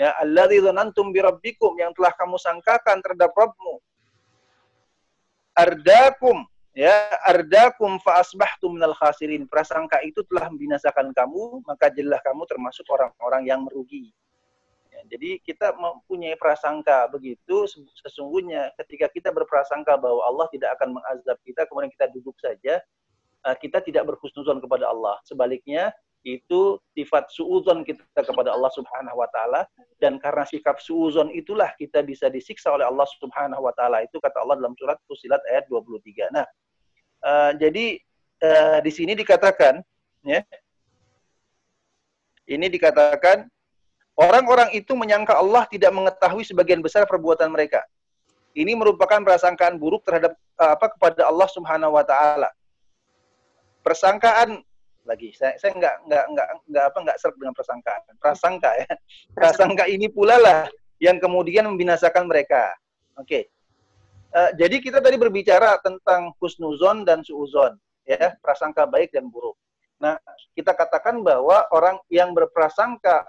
ya 0.01 0.17
alladzi 0.17 0.65
dzanantum 0.65 1.13
bi 1.13 1.21
rabbikum 1.21 1.77
yang 1.77 1.93
telah 1.93 2.17
kamu 2.17 2.41
sangkakan 2.41 3.05
terhadap 3.05 3.37
Rabbmu. 3.37 3.75
Ardakum 5.53 6.49
ya 6.73 7.13
ardakum 7.29 8.01
fa 8.01 8.25
asbahtum 8.25 8.81
minal 8.81 8.97
khasirin. 8.97 9.45
Prasangka 9.45 10.01
itu 10.01 10.25
telah 10.25 10.49
membinasakan 10.49 11.13
kamu 11.13 11.61
maka 11.69 11.93
jelas 11.93 12.25
kamu 12.25 12.49
termasuk 12.49 12.89
orang-orang 12.89 13.45
yang 13.45 13.61
merugi. 13.61 14.09
Jadi 15.11 15.41
kita 15.41 15.73
mempunyai 15.77 16.37
prasangka 16.37 17.09
begitu 17.09 17.65
sesungguhnya 18.05 18.73
ketika 18.85 19.09
kita 19.09 19.29
berprasangka 19.33 19.97
bahwa 19.97 20.21
Allah 20.29 20.47
tidak 20.53 20.77
akan 20.77 21.01
mengazab 21.01 21.41
kita 21.41 21.65
kemudian 21.69 21.93
kita 21.93 22.07
duduk 22.13 22.37
saja 22.37 22.85
eh, 23.49 23.57
kita 23.61 23.81
tidak 23.85 24.09
berhusnuzon 24.09 24.61
kepada 24.65 24.89
Allah. 24.89 25.17
Sebaliknya 25.25 25.93
itu 26.21 26.77
sifat 26.93 27.33
suuzon 27.33 27.81
kita 27.81 28.05
kepada 28.21 28.53
Allah 28.53 28.69
Subhanahu 28.77 29.17
wa 29.17 29.29
taala 29.33 29.65
dan 29.97 30.21
karena 30.21 30.45
sikap 30.45 30.77
suuzon 30.77 31.33
itulah 31.33 31.73
kita 31.81 32.05
bisa 32.05 32.29
disiksa 32.29 32.71
oleh 32.77 32.85
Allah 32.85 33.09
Subhanahu 33.17 33.65
wa 33.65 33.73
taala. 33.73 34.05
Itu 34.05 34.21
kata 34.21 34.45
Allah 34.45 34.61
dalam 34.61 34.77
surat 34.77 35.01
Fusilat 35.09 35.41
ayat 35.49 35.65
23. 35.73 36.29
Nah, 36.29 36.45
uh, 37.25 37.53
jadi 37.57 37.97
uh, 38.45 38.79
di 38.85 38.93
sini 38.93 39.17
dikatakan 39.17 39.81
ya 40.29 40.45
ini 42.51 42.69
dikatakan 42.69 43.49
Orang-orang 44.21 44.69
itu 44.77 44.93
menyangka 44.93 45.33
Allah 45.33 45.65
tidak 45.65 45.97
mengetahui 45.97 46.45
sebagian 46.45 46.85
besar 46.85 47.09
perbuatan 47.09 47.49
mereka. 47.49 47.81
Ini 48.53 48.77
merupakan 48.77 49.17
prasangkaan 49.25 49.81
buruk 49.81 50.05
terhadap 50.05 50.37
eh, 50.37 50.71
apa 50.77 50.93
kepada 50.93 51.25
Allah 51.25 51.49
Subhanahu 51.49 51.97
wa 51.97 52.05
taala. 52.05 52.53
Persangkaan 53.81 54.61
lagi 55.09 55.33
saya 55.33 55.57
saya 55.57 55.73
nggak 55.75 55.95
nggak 56.07 56.25
nggak 56.37 56.49
nggak 56.69 56.85
apa 56.93 56.99
nggak 57.05 57.19
serp 57.19 57.35
dengan 57.41 57.55
persangkaan. 57.57 58.03
Prasangka 58.21 58.71
ya. 58.77 58.91
Prasangka 59.33 59.85
ini 59.89 60.07
pula 60.13 60.37
lah 60.37 60.61
yang 61.01 61.17
kemudian 61.17 61.67
membinasakan 61.67 62.29
mereka. 62.29 62.73
Oke. 63.17 63.25
Okay. 63.25 63.43
Uh, 64.31 64.55
jadi 64.55 64.79
kita 64.79 65.03
tadi 65.03 65.19
berbicara 65.19 65.83
tentang 65.83 66.31
husnuzon 66.39 67.03
dan 67.03 67.19
suuzon, 67.27 67.75
ya, 68.07 68.39
prasangka 68.39 68.87
baik 68.87 69.11
dan 69.11 69.27
buruk. 69.27 69.59
Nah, 69.99 70.15
kita 70.55 70.71
katakan 70.71 71.19
bahwa 71.27 71.67
orang 71.75 71.99
yang 72.07 72.31
berprasangka 72.31 73.27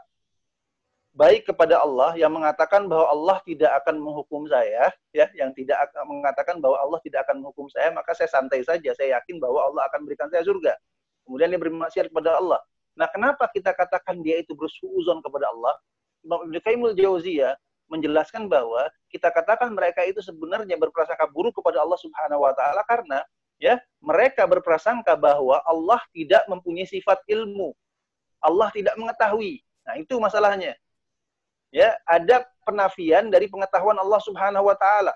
baik 1.11 1.49
kepada 1.49 1.81
Allah 1.81 2.15
yang 2.15 2.31
mengatakan 2.31 2.85
bahwa 2.85 3.09
Allah 3.09 3.37
tidak 3.43 3.71
akan 3.81 3.97
menghukum 3.97 4.45
saya, 4.45 4.93
ya, 5.09 5.25
yang 5.33 5.51
tidak 5.57 5.89
akan 5.89 6.21
mengatakan 6.21 6.61
bahwa 6.61 6.77
Allah 6.77 6.99
tidak 7.01 7.25
akan 7.25 7.43
menghukum 7.43 7.67
saya, 7.73 7.89
maka 7.89 8.13
saya 8.13 8.29
santai 8.29 8.61
saja. 8.61 8.93
Saya 8.93 9.17
yakin 9.17 9.41
bahwa 9.41 9.73
Allah 9.73 9.89
akan 9.89 10.05
berikan 10.05 10.29
saya 10.29 10.45
surga. 10.45 10.77
Kemudian 11.25 11.53
dia 11.53 11.61
bermaksiat 11.61 12.09
kepada 12.09 12.37
Allah. 12.37 12.59
Nah, 12.97 13.07
kenapa 13.09 13.47
kita 13.49 13.71
katakan 13.71 14.19
dia 14.19 14.41
itu 14.43 14.51
bersuuzon 14.57 15.23
kepada 15.23 15.47
Allah? 15.49 15.73
Imam 16.21 16.45
Ibnu 16.49 16.59
Qayyim 16.61 16.81
al-Jauziyah 16.91 17.53
menjelaskan 17.89 18.47
bahwa 18.47 18.87
kita 19.11 19.31
katakan 19.31 19.73
mereka 19.75 20.05
itu 20.07 20.23
sebenarnya 20.23 20.79
berprasangka 20.79 21.27
buruk 21.31 21.59
kepada 21.59 21.83
Allah 21.83 21.99
Subhanahu 21.99 22.45
wa 22.47 22.53
taala 22.55 22.87
karena 22.87 23.19
ya, 23.59 23.79
mereka 23.99 24.47
berprasangka 24.47 25.17
bahwa 25.19 25.59
Allah 25.67 25.99
tidak 26.15 26.43
mempunyai 26.47 26.87
sifat 26.87 27.19
ilmu. 27.27 27.75
Allah 28.39 28.71
tidak 28.73 28.95
mengetahui. 28.95 29.61
Nah, 29.85 29.97
itu 29.99 30.15
masalahnya 30.17 30.77
ya 31.71 31.95
ada 32.03 32.43
penafian 32.67 33.31
dari 33.31 33.47
pengetahuan 33.47 33.97
Allah 33.97 34.19
Subhanahu 34.21 34.67
wa 34.67 34.75
taala. 34.75 35.15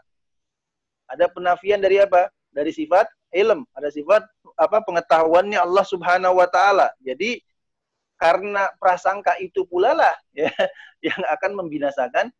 Ada 1.12 1.30
penafian 1.30 1.84
dari 1.84 2.02
apa? 2.02 2.32
Dari 2.50 2.72
sifat 2.72 3.06
ilm, 3.36 3.68
ada 3.76 3.92
sifat 3.92 4.26
apa 4.56 4.82
pengetahuannya 4.84 5.60
Allah 5.60 5.86
Subhanahu 5.86 6.40
wa 6.40 6.48
taala. 6.48 6.92
Jadi 7.04 7.44
karena 8.16 8.72
prasangka 8.80 9.36
itu 9.44 9.68
pula 9.68 9.92
lah 9.92 10.16
ya 10.40 10.52
yang 11.04 11.22
akan 11.36 11.66
membinasakan 11.66 12.32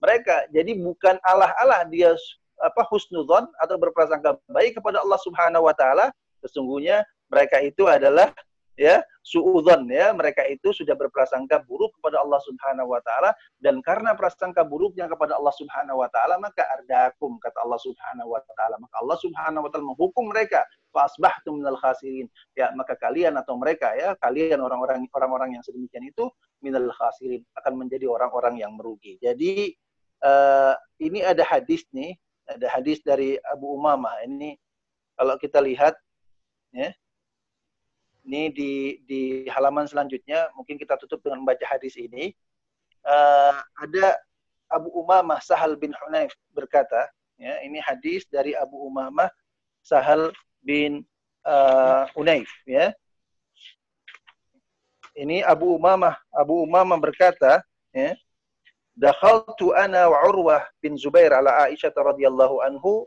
mereka. 0.00 0.44
Jadi 0.52 0.76
bukan 0.76 1.16
Allah-Allah 1.24 1.88
dia 1.88 2.12
apa 2.60 2.84
husnudzon 2.88 3.48
atau 3.60 3.76
berprasangka 3.76 4.40
baik 4.48 4.80
kepada 4.80 5.00
Allah 5.00 5.20
Subhanahu 5.20 5.68
wa 5.68 5.74
taala, 5.76 6.12
sesungguhnya 6.44 7.04
mereka 7.28 7.60
itu 7.60 7.84
adalah 7.88 8.32
ya 8.76 9.00
suudzon 9.24 9.88
ya. 9.88 10.12
Mereka 10.12 10.44
itu 10.52 10.72
sudah 10.72 10.92
berprasangka 10.96 11.64
buruk 11.64 11.96
kepada 12.00 12.20
Allah 12.20 12.40
Subhanahu 12.44 12.92
wa 12.92 13.00
taala. 13.00 13.32
Dan 13.56 13.80
karena 13.80 14.12
prasangka 14.12 14.64
buruknya 14.64 15.08
kepada 15.08 15.36
Allah 15.36 15.52
Subhanahu 15.56 16.00
wa 16.04 16.08
taala 16.12 16.36
maka 16.40 16.64
ardakum 16.76 17.40
kata 17.40 17.58
Allah 17.64 17.80
Subhanahu 17.80 18.28
wa 18.36 18.40
taala. 18.56 18.76
Maka 18.80 18.96
Allah 19.00 19.18
Subhanahu 19.20 19.64
wa 19.64 19.70
taala 19.72 19.84
menghukum 19.84 20.24
mereka 20.28 20.64
fasbahtum 20.96 21.60
minal 21.60 21.76
khasirin. 21.76 22.24
Ya 22.56 22.72
maka 22.72 22.96
kalian 22.96 23.36
atau 23.36 23.60
mereka 23.60 23.92
ya 23.92 24.16
kalian 24.16 24.64
orang-orang 24.64 25.04
orang-orang 25.12 25.60
yang 25.60 25.62
sedemikian 25.62 26.08
itu 26.08 26.32
minal 26.64 26.88
khasirin 26.96 27.44
akan 27.60 27.84
menjadi 27.84 28.08
orang-orang 28.08 28.64
yang 28.64 28.72
merugi. 28.72 29.20
Jadi 29.20 29.76
uh, 30.24 30.72
ini 30.96 31.20
ada 31.20 31.44
hadis 31.44 31.84
nih 31.92 32.16
ada 32.48 32.72
hadis 32.72 33.04
dari 33.04 33.36
Abu 33.52 33.76
Umamah. 33.76 34.24
Ini 34.24 34.56
kalau 35.20 35.36
kita 35.36 35.60
lihat 35.60 35.92
ya 36.72 36.88
ini 38.24 38.48
di 38.50 38.72
di 39.04 39.20
halaman 39.52 39.84
selanjutnya 39.84 40.48
mungkin 40.56 40.80
kita 40.80 40.96
tutup 40.96 41.20
dengan 41.20 41.44
membaca 41.44 41.68
hadis 41.68 41.92
ini. 42.00 42.32
Uh, 43.06 43.54
ada 43.78 44.18
Abu 44.66 44.90
Umamah 44.90 45.38
Sahal 45.38 45.78
bin 45.78 45.94
Hunayf 45.94 46.34
berkata, 46.50 47.06
ya, 47.38 47.62
ini 47.62 47.78
hadis 47.78 48.26
dari 48.26 48.54
Abu 48.58 48.82
Umamah 48.82 49.30
Sahal 49.86 50.34
bin 50.66 51.06
uh, 51.46 52.10
Hunayf, 52.18 52.50
ya. 52.66 52.90
Ini 55.14 55.46
Abu 55.46 55.78
Umamah, 55.78 56.18
Abu 56.34 56.66
Umamah 56.66 56.98
berkata, 56.98 57.62
ya, 57.94 58.18
Dakhaltu 58.96 59.76
ana 59.76 60.08
wa 60.08 60.24
Urwah 60.24 60.64
bin 60.80 60.96
Zubair 60.96 61.30
ala 61.30 61.68
Aisyah 61.68 61.92
radhiyallahu 61.92 62.64
anhu. 62.64 63.04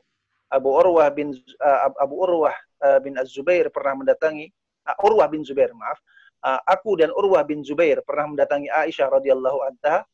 Abu 0.50 0.74
Urwah 0.74 1.10
bin 1.14 1.34
uh, 1.62 1.94
Abu 1.98 2.16
Urwah 2.26 2.54
uh, 2.82 2.98
bin 3.02 3.18
Az-Zubair 3.18 3.70
pernah 3.70 3.98
mendatangi 3.98 4.50
uh, 4.86 5.06
Urwah 5.06 5.30
bin 5.30 5.46
Zubair, 5.46 5.70
maaf. 5.74 5.98
Uh, 6.42 6.58
aku 6.66 6.98
dan 6.98 7.14
Urwah 7.14 7.46
bin 7.46 7.62
Zubair 7.62 8.02
pernah 8.02 8.30
mendatangi 8.30 8.70
Aisyah 8.70 9.14
radhiyallahu 9.14 9.60
anha 9.66 10.06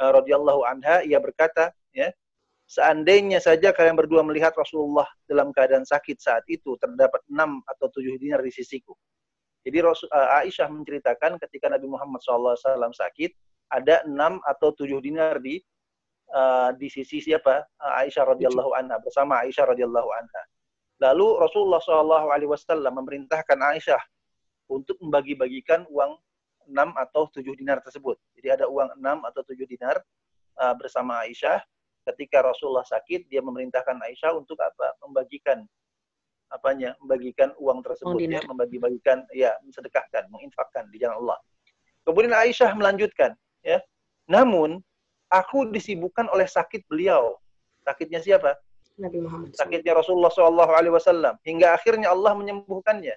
uh, 0.00 0.10
radhiyallahu 0.16 0.64
anha 0.64 1.04
ia 1.04 1.20
berkata, 1.20 1.72
ya, 1.92 2.12
seandainya 2.72 3.36
saja 3.36 3.76
kalian 3.76 4.00
berdua 4.00 4.24
melihat 4.24 4.56
Rasulullah 4.56 5.04
dalam 5.28 5.52
keadaan 5.52 5.84
sakit 5.84 6.16
saat 6.16 6.40
itu 6.48 6.80
terdapat 6.80 7.20
enam 7.28 7.60
atau 7.68 7.92
tujuh 7.92 8.16
dinar 8.16 8.40
di 8.40 8.48
sisiku. 8.48 8.96
Jadi 9.60 9.78
Rasul, 9.84 10.08
uh, 10.08 10.40
Aisyah 10.40 10.72
menceritakan 10.72 11.36
ketika 11.36 11.68
Nabi 11.68 11.86
Muhammad 11.86 12.24
SAW 12.24 12.56
sakit, 12.96 13.30
ada 13.68 14.00
enam 14.08 14.40
atau 14.48 14.72
tujuh 14.72 15.04
dinar 15.04 15.38
di 15.38 15.60
uh, 16.32 16.72
di 16.72 16.88
sisi 16.88 17.20
siapa? 17.20 17.60
Uh, 17.76 18.02
Aisyah 18.02 18.32
radhiyallahu 18.32 18.72
anha 18.72 18.96
bersama 19.04 19.44
Aisyah 19.44 19.68
radhiyallahu 19.76 20.08
anha. 20.08 20.42
Lalu 21.04 21.44
Rasulullah 21.44 21.82
Wasallam 22.24 23.04
memerintahkan 23.04 23.58
Aisyah 23.58 24.02
untuk 24.72 24.96
membagi-bagikan 25.04 25.84
uang 25.92 26.16
enam 26.72 26.96
atau 26.96 27.28
tujuh 27.28 27.52
dinar 27.54 27.84
tersebut. 27.84 28.16
Jadi 28.38 28.48
ada 28.48 28.64
uang 28.64 28.96
enam 28.96 29.22
atau 29.28 29.44
tujuh 29.44 29.68
dinar 29.68 30.00
uh, 30.56 30.74
bersama 30.74 31.20
Aisyah. 31.28 31.60
Ketika 32.02 32.42
Rasulullah 32.42 32.82
sakit, 32.82 33.30
dia 33.30 33.38
memerintahkan 33.38 33.94
Aisyah 34.02 34.34
untuk 34.34 34.58
apa? 34.58 34.98
Membagikan 35.06 35.62
apanya? 36.50 36.98
Membagikan 36.98 37.54
uang 37.62 37.80
tersebut, 37.86 38.18
oh, 38.18 38.18
ya, 38.18 38.42
membagi-bagikan, 38.42 39.22
ya, 39.30 39.54
mensedekahkan, 39.62 40.26
menginfakkan 40.28 40.90
di 40.90 40.98
jalan 40.98 41.22
Allah. 41.22 41.38
Kemudian 42.02 42.34
Aisyah 42.34 42.74
melanjutkan, 42.74 43.38
ya. 43.62 43.78
Namun 44.26 44.82
aku 45.30 45.70
disibukkan 45.70 46.26
oleh 46.34 46.50
sakit 46.50 46.84
beliau. 46.90 47.38
Sakitnya 47.86 48.18
siapa? 48.18 48.58
Nabi 49.00 49.18
Muhammad. 49.24 49.56
Sakitnya 49.56 49.96
Rasulullah 49.96 50.30
Shallallahu 50.30 50.72
Alaihi 50.76 50.94
Wasallam 50.94 51.34
hingga 51.42 51.72
akhirnya 51.72 52.12
Allah 52.12 52.36
menyembuhkannya. 52.36 53.16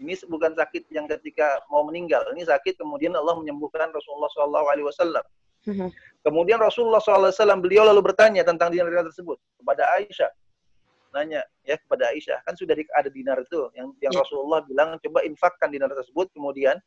Ini 0.00 0.16
bukan 0.32 0.56
sakit 0.56 0.88
yang 0.88 1.04
ketika 1.04 1.60
mau 1.68 1.84
meninggal. 1.84 2.24
Ini 2.32 2.48
sakit 2.48 2.80
kemudian 2.80 3.12
Allah 3.12 3.36
menyembuhkan 3.36 3.92
Rasulullah 3.92 4.32
Shallallahu 4.32 4.66
Alaihi 4.72 4.86
Wasallam. 4.88 5.24
Mhm. 5.68 5.88
Kemudian 6.20 6.60
Rasulullah 6.60 7.00
SAW 7.00 7.32
beliau 7.60 7.84
lalu 7.88 8.12
bertanya 8.12 8.44
tentang 8.44 8.72
dinar-dinar 8.72 9.08
tersebut 9.08 9.40
kepada 9.60 9.88
Aisyah. 9.96 10.30
Nanya 11.10 11.42
ya 11.66 11.74
kepada 11.74 12.14
Aisyah 12.14 12.38
kan 12.46 12.54
sudah 12.54 12.76
ada 12.94 13.10
dinar 13.10 13.42
itu 13.42 13.66
yang 13.74 13.90
yang 13.98 14.14
ya. 14.14 14.22
Rasulullah 14.22 14.62
bilang 14.62 14.94
coba 15.00 15.26
infakkan 15.26 15.72
dinar 15.72 15.90
tersebut. 15.90 16.30
Kemudian 16.36 16.78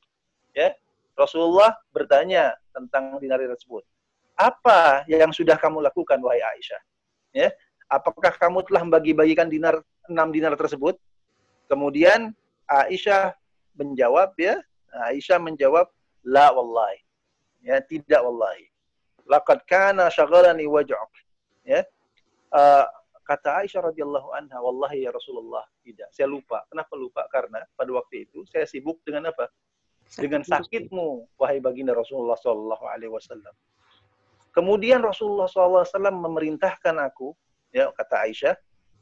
ya 0.55 0.71
Rasulullah 1.13 1.75
bertanya 1.93 2.53
tentang 2.73 3.17
dinar 3.21 3.41
tersebut. 3.41 3.86
Apa 4.33 5.05
yang 5.05 5.29
sudah 5.29 5.59
kamu 5.59 5.86
lakukan 5.86 6.17
wahai 6.25 6.41
Aisyah? 6.41 6.81
Ya, 7.33 7.49
apakah 7.89 8.33
kamu 8.38 8.65
telah 8.65 8.81
membagi-bagikan 8.86 9.49
dinar 9.49 9.81
enam 10.09 10.33
dinar 10.33 10.57
tersebut? 10.57 10.97
Kemudian 11.69 12.33
Aisyah 12.65 13.38
menjawab 13.77 14.33
ya, 14.41 14.57
Aisyah 15.09 15.38
menjawab 15.38 15.89
la 16.25 16.49
wallahi. 16.49 17.02
Ya, 17.63 17.80
tidak 17.80 18.19
wallahi. 18.19 18.67
Laqad 19.23 19.63
kana 19.63 20.12
syaghalani 20.12 20.67
waj'uk. 20.67 21.12
Ya. 21.63 21.88
Uh, 22.52 22.86
kata 23.23 23.63
Aisyah 23.63 23.88
radhiyallahu 23.89 24.36
anha, 24.36 24.60
wallahi 24.60 25.08
ya 25.08 25.15
Rasulullah, 25.15 25.63
tidak. 25.82 26.12
Saya 26.12 26.28
lupa. 26.28 26.62
Kenapa 26.67 26.93
lupa? 26.99 27.23
Karena 27.32 27.63
pada 27.73 27.91
waktu 27.95 28.28
itu 28.28 28.43
saya 28.52 28.67
sibuk 28.67 28.99
dengan 29.08 29.32
apa? 29.32 29.47
Dengan 30.19 30.43
sakitmu, 30.43 31.39
wahai 31.39 31.63
baginda 31.63 31.95
Rasulullah 31.95 32.36
sallallahu 32.36 32.84
alaihi 32.84 33.10
wasallam. 33.10 33.56
Kemudian 34.54 35.02
Rasulullah 35.02 35.49
SAW 35.49 35.89
memerintahkan 36.13 36.93
aku 37.02 37.34
ya 37.73 37.89
kata 37.89 38.30
Aisyah 38.30 38.54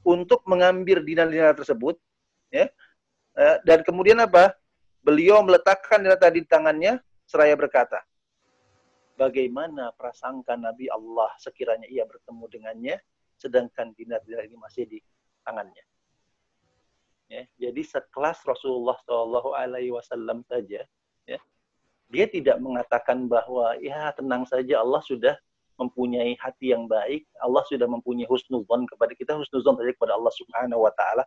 untuk 0.08 0.48
mengambil 0.48 1.04
dinar-dinar 1.04 1.54
tersebut 1.60 2.00
ya 2.48 2.72
eh, 3.36 3.58
dan 3.68 3.84
kemudian 3.84 4.18
apa 4.24 4.56
beliau 5.04 5.44
meletakkan 5.44 6.02
dinar 6.02 6.16
tadi 6.16 6.42
di 6.42 6.48
tangannya 6.48 7.04
seraya 7.28 7.54
berkata 7.60 8.00
bagaimana 9.22 9.94
prasangka 9.94 10.58
Nabi 10.58 10.90
Allah 10.90 11.30
sekiranya 11.38 11.86
ia 11.86 12.10
bertemu 12.10 12.44
dengannya 12.50 12.96
sedangkan 13.38 13.94
dinar-dinar 13.94 14.50
ini 14.50 14.58
masih 14.58 14.90
di 14.90 14.98
tangannya 15.46 15.86
ya 17.30 17.46
jadi 17.62 17.82
sekelas 17.86 18.42
Rasulullah 18.42 18.98
Shallallahu 19.06 19.54
Alaihi 19.54 19.94
Wasallam 19.94 20.42
saja 20.50 20.82
ya 21.30 21.40
dia 22.10 22.26
tidak 22.26 22.58
mengatakan 22.58 23.30
bahwa 23.30 23.78
ya 23.78 24.10
tenang 24.18 24.50
saja 24.50 24.82
Allah 24.82 25.06
sudah 25.06 25.38
mempunyai 25.82 26.38
hati 26.38 26.70
yang 26.78 26.86
baik, 26.86 27.26
Allah 27.42 27.66
sudah 27.66 27.90
mempunyai 27.90 28.30
husnuzon 28.30 28.86
kepada 28.86 29.18
kita, 29.18 29.34
husnuzon 29.34 29.82
saja 29.82 29.92
kepada 29.98 30.14
Allah 30.14 30.30
Subhanahu 30.38 30.86
wa 30.86 30.94
taala. 30.94 31.26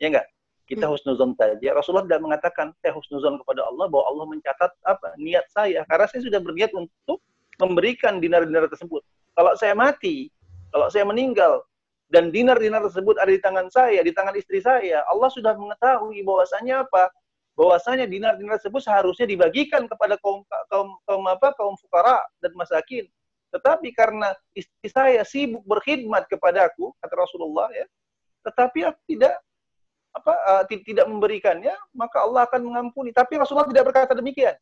Ya 0.00 0.08
enggak? 0.08 0.24
Kita 0.64 0.88
hmm. 0.88 0.92
husnuzon 0.96 1.36
saja. 1.36 1.68
Rasulullah 1.76 2.08
tidak 2.08 2.22
mengatakan 2.24 2.66
saya 2.80 2.96
husnuzon 2.96 3.36
kepada 3.44 3.68
Allah 3.68 3.86
bahwa 3.88 4.04
Allah 4.08 4.26
mencatat 4.32 4.72
apa 4.88 5.08
niat 5.20 5.44
saya 5.52 5.84
karena 5.84 6.06
saya 6.08 6.24
sudah 6.24 6.40
berniat 6.40 6.72
untuk 6.72 7.20
memberikan 7.60 8.18
dinar-dinar 8.18 8.66
tersebut. 8.72 9.04
Kalau 9.36 9.52
saya 9.60 9.76
mati, 9.76 10.32
kalau 10.72 10.88
saya 10.88 11.04
meninggal 11.04 11.62
dan 12.08 12.32
dinar-dinar 12.32 12.80
tersebut 12.88 13.20
ada 13.20 13.28
di 13.28 13.40
tangan 13.42 13.68
saya, 13.68 14.00
di 14.00 14.12
tangan 14.14 14.34
istri 14.40 14.64
saya, 14.64 15.04
Allah 15.06 15.28
sudah 15.28 15.52
mengetahui 15.56 16.24
bahwasanya 16.24 16.88
apa? 16.88 17.12
bahwasanya 17.54 18.10
dinar-dinar 18.10 18.58
tersebut 18.58 18.82
seharusnya 18.82 19.30
dibagikan 19.30 19.86
kepada 19.86 20.18
kaum 20.18 20.42
kaum 20.66 20.98
kaum 21.06 21.22
apa 21.30 21.54
kaum 21.54 21.78
fukara 21.78 22.18
dan 22.42 22.50
masakin 22.58 23.06
tetapi 23.54 23.94
karena 23.94 24.34
istri 24.50 24.90
saya 24.90 25.22
sibuk 25.22 25.62
berkhidmat 25.62 26.26
kepadaku, 26.26 26.90
kata 26.98 27.14
Rasulullah 27.14 27.70
ya, 27.70 27.86
tetapi 28.42 28.90
aku 28.90 29.00
tidak 29.06 29.38
apa 30.14 30.32
uh, 30.46 30.62
tidak 30.70 31.06
memberikannya, 31.10 31.74
maka 31.90 32.22
Allah 32.22 32.46
akan 32.46 32.70
mengampuni. 32.70 33.10
Tapi 33.10 33.34
Rasulullah 33.34 33.66
tidak 33.66 33.90
berkata 33.90 34.14
demikian. 34.14 34.54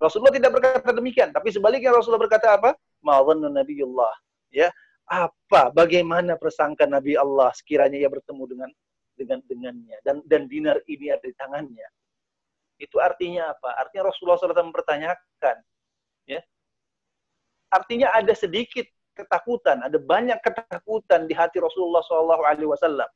Rasulullah 0.00 0.32
tidak 0.32 0.52
berkata 0.56 0.90
demikian, 0.96 1.28
tapi 1.32 1.52
sebaliknya 1.52 1.92
Rasulullah 1.92 2.24
berkata 2.24 2.56
apa? 2.56 2.72
Ma'adhannu 3.04 3.52
Nabiullah. 3.52 4.12
Ya, 4.48 4.72
apa 5.08 5.74
bagaimana 5.74 6.40
persangka 6.40 6.88
Nabi 6.88 7.18
Allah 7.18 7.52
sekiranya 7.52 8.00
ia 8.00 8.10
bertemu 8.10 8.42
dengan 8.48 8.70
dengan 9.18 9.38
dengannya 9.44 9.98
dan 10.00 10.24
dan 10.24 10.48
dinar 10.48 10.80
ini 10.88 11.12
ada 11.12 11.24
di 11.24 11.36
tangannya. 11.36 11.88
Itu 12.80 12.96
artinya 12.96 13.52
apa? 13.52 13.76
Artinya 13.76 14.08
Rasulullah 14.08 14.40
SAW 14.40 14.72
mempertanyakan, 14.72 15.56
ya, 16.24 16.40
artinya 17.68 18.08
ada 18.16 18.32
sedikit 18.32 18.88
ketakutan, 19.12 19.84
ada 19.84 20.00
banyak 20.00 20.40
ketakutan 20.40 21.28
di 21.28 21.36
hati 21.36 21.60
Rasulullah 21.60 22.00
Wasallam. 22.00 23.10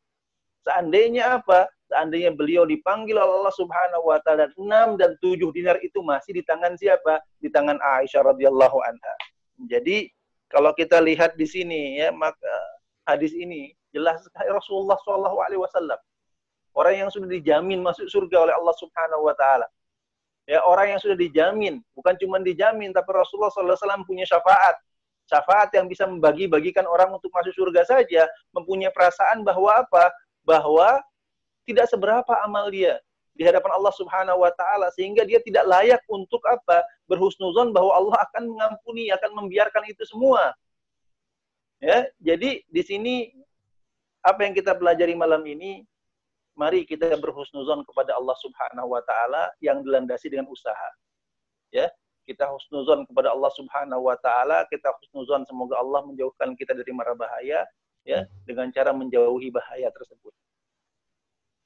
Seandainya 0.65 1.41
apa? 1.41 1.69
Seandainya 1.93 2.33
beliau 2.33 2.65
dipanggil 2.65 3.21
Allah 3.21 3.53
Subhanahu 3.53 4.09
Wa 4.09 4.19
Taala 4.25 4.49
enam 4.57 4.97
dan 4.97 5.15
tujuh 5.21 5.53
dinar 5.53 5.77
itu 5.85 6.01
masih 6.01 6.41
di 6.41 6.43
tangan 6.43 6.75
siapa? 6.81 7.21
Di 7.39 7.53
tangan 7.53 7.77
Aisyah 7.77 8.25
radhiyallahu 8.25 8.79
anha. 8.81 9.15
Jadi 9.69 10.09
kalau 10.49 10.73
kita 10.73 11.03
lihat 11.05 11.37
di 11.37 11.45
sini 11.45 12.01
ya 12.01 12.15
maka 12.15 12.55
hadis 13.05 13.35
ini 13.37 13.77
jelas 13.93 14.23
Rasulullah 14.35 14.99
Shallallahu 15.03 15.39
Alaihi 15.43 15.61
Wasallam 15.61 16.01
orang 16.75 17.07
yang 17.07 17.11
sudah 17.11 17.29
dijamin 17.31 17.83
masuk 17.83 18.07
surga 18.11 18.49
oleh 18.51 18.55
Allah 18.55 18.75
Subhanahu 18.79 19.23
Wa 19.27 19.35
Taala 19.35 19.67
ya 20.47 20.61
orang 20.63 20.97
yang 20.97 21.01
sudah 21.01 21.19
dijamin 21.19 21.81
bukan 21.97 22.15
cuma 22.21 22.39
dijamin 22.43 22.93
tapi 22.93 23.09
Rasulullah 23.11 23.51
SAW 23.51 24.05
punya 24.05 24.29
syafaat 24.29 24.77
syafaat 25.25 25.73
yang 25.73 25.89
bisa 25.89 26.05
membagi-bagikan 26.05 26.85
orang 26.85 27.17
untuk 27.17 27.33
masuk 27.33 27.57
surga 27.57 27.89
saja 27.89 28.29
mempunyai 28.53 28.93
perasaan 28.93 29.41
bahwa 29.41 29.73
apa 29.73 30.13
bahwa 30.45 31.01
tidak 31.65 31.89
seberapa 31.89 32.33
amal 32.45 32.69
dia 32.69 33.01
di 33.35 33.43
hadapan 33.43 33.75
Allah 33.75 33.95
Subhanahu 33.97 34.47
wa 34.47 34.53
taala 34.55 34.95
sehingga 34.95 35.27
dia 35.27 35.43
tidak 35.43 35.67
layak 35.67 36.01
untuk 36.07 36.41
apa? 36.47 36.85
Berhusnuzon 37.11 37.75
bahwa 37.75 37.91
Allah 37.97 38.19
akan 38.31 38.47
mengampuni 38.47 39.11
akan 39.11 39.31
membiarkan 39.45 39.83
itu 39.91 40.07
semua. 40.07 40.55
Ya 41.83 42.07
jadi 42.23 42.63
di 42.63 42.83
sini 42.85 43.35
apa 44.25 44.47
yang 44.47 44.55
kita 44.55 44.73
pelajari 44.79 45.19
malam 45.19 45.43
ini 45.45 45.83
mari 46.55 46.87
kita 46.87 47.19
berhusnuzon 47.19 47.83
kepada 47.83 48.15
Allah 48.15 48.37
Subhanahu 48.39 48.95
wa 48.95 49.03
taala 49.03 49.51
yang 49.59 49.83
dilandasi 49.83 50.31
dengan 50.31 50.47
usaha. 50.49 50.91
Ya, 51.75 51.91
kita 52.25 52.47
husnuzon 52.47 53.05
kepada 53.11 53.35
Allah 53.35 53.51
Subhanahu 53.53 54.07
wa 54.07 54.17
taala, 54.23 54.63
kita 54.71 54.95
husnuzon 55.03 55.43
semoga 55.45 55.77
Allah 55.83 56.07
menjauhkan 56.07 56.55
kita 56.55 56.73
dari 56.73 56.95
mara 56.95 57.13
bahaya 57.19 57.67
ya 58.05 58.29
dengan 58.45 58.69
cara 58.71 58.93
menjauhi 58.93 59.49
bahaya 59.51 59.89
tersebut. 59.91 60.31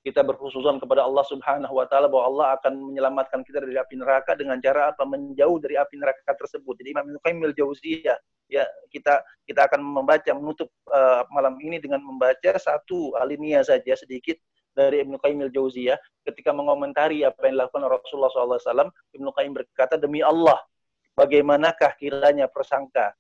Kita 0.06 0.24
berhusnuzon 0.24 0.78
kepada 0.78 1.04
Allah 1.04 1.26
Subhanahu 1.26 1.74
wa 1.74 1.84
taala 1.84 2.06
bahwa 2.06 2.24
Allah 2.30 2.46
akan 2.56 2.72
menyelamatkan 2.94 3.42
kita 3.44 3.60
dari 3.60 3.76
api 3.76 3.98
neraka 3.98 4.38
dengan 4.38 4.56
cara 4.62 4.94
apa? 4.94 5.02
Menjauh 5.04 5.58
dari 5.58 5.74
api 5.76 5.98
neraka 5.98 6.32
tersebut. 6.38 6.78
Jadi 6.80 6.94
Imam 6.94 7.04
Ibnu 7.12 7.18
Qayyim 7.20 7.38
al-Jauziyah 7.50 8.18
ya 8.48 8.64
kita 8.88 9.20
kita 9.44 9.68
akan 9.68 9.84
membaca 9.84 10.30
menutup 10.32 10.72
uh, 10.88 11.26
malam 11.34 11.60
ini 11.60 11.76
dengan 11.76 12.00
membaca 12.00 12.56
satu 12.56 13.12
alinea 13.20 13.60
saja 13.60 13.92
sedikit 13.98 14.40
dari 14.72 15.02
Ibnu 15.02 15.18
Qayyim 15.18 15.50
al-Jauziyah 15.50 15.98
ketika 16.22 16.54
mengomentari 16.54 17.26
apa 17.26 17.50
yang 17.50 17.58
dilakukan 17.58 17.90
Rasulullah 17.90 18.30
SAW, 18.30 18.94
Ibnu 19.10 19.34
Qayyim 19.34 19.52
berkata, 19.58 19.98
demi 19.98 20.22
Allah, 20.22 20.62
bagaimanakah 21.18 21.98
kiranya 21.98 22.46
persangka 22.46 23.10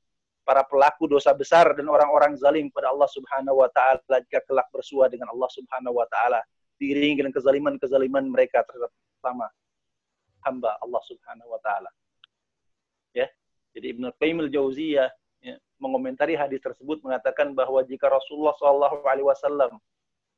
para 0.48 0.64
pelaku 0.64 1.04
dosa 1.04 1.36
besar 1.36 1.76
dan 1.76 1.84
orang-orang 1.92 2.32
zalim 2.40 2.72
pada 2.72 2.88
Allah 2.88 3.04
Subhanahu 3.12 3.60
wa 3.60 3.68
taala 3.68 4.16
jika 4.24 4.40
kelak 4.48 4.64
bersua 4.72 5.12
dengan 5.12 5.28
Allah 5.28 5.52
Subhanahu 5.52 6.00
wa 6.00 6.08
taala 6.08 6.40
diiringi 6.80 7.20
dengan 7.20 7.36
kezaliman-kezaliman 7.36 8.24
mereka 8.32 8.64
terhadap 8.64 8.88
sama 9.20 9.44
hamba 10.48 10.72
Allah 10.80 11.02
Subhanahu 11.04 11.52
wa 11.52 11.60
taala. 11.60 11.92
Ya. 13.12 13.28
Jadi 13.76 13.92
Ibnu 13.92 14.08
Qayyim 14.16 14.48
al-Jauziyah 14.48 15.12
ya, 15.44 15.54
mengomentari 15.76 16.32
hadis 16.32 16.64
tersebut 16.64 17.04
mengatakan 17.04 17.52
bahwa 17.52 17.84
jika 17.84 18.08
Rasulullah 18.08 18.56
Shallallahu 18.56 19.04
alaihi 19.04 19.28
wasallam 19.28 19.76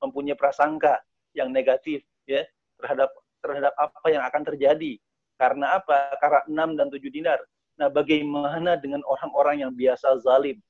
mempunyai 0.03 0.35
prasangka 0.35 0.99
yang 1.39 1.55
negatif 1.55 2.03
ya 2.27 2.43
terhadap 2.83 3.15
terhadap 3.39 3.73
apa 3.79 4.07
yang 4.11 4.27
akan 4.27 4.43
terjadi 4.43 4.99
karena 5.39 5.81
apa? 5.81 6.19
Karena 6.21 6.41
6 6.45 6.77
dan 6.77 6.87
7 6.93 7.09
dinar. 7.15 7.41
Nah, 7.81 7.89
bagaimana 7.89 8.77
dengan 8.77 9.01
orang-orang 9.09 9.65
yang 9.65 9.73
biasa 9.73 10.21
zalim? 10.21 10.61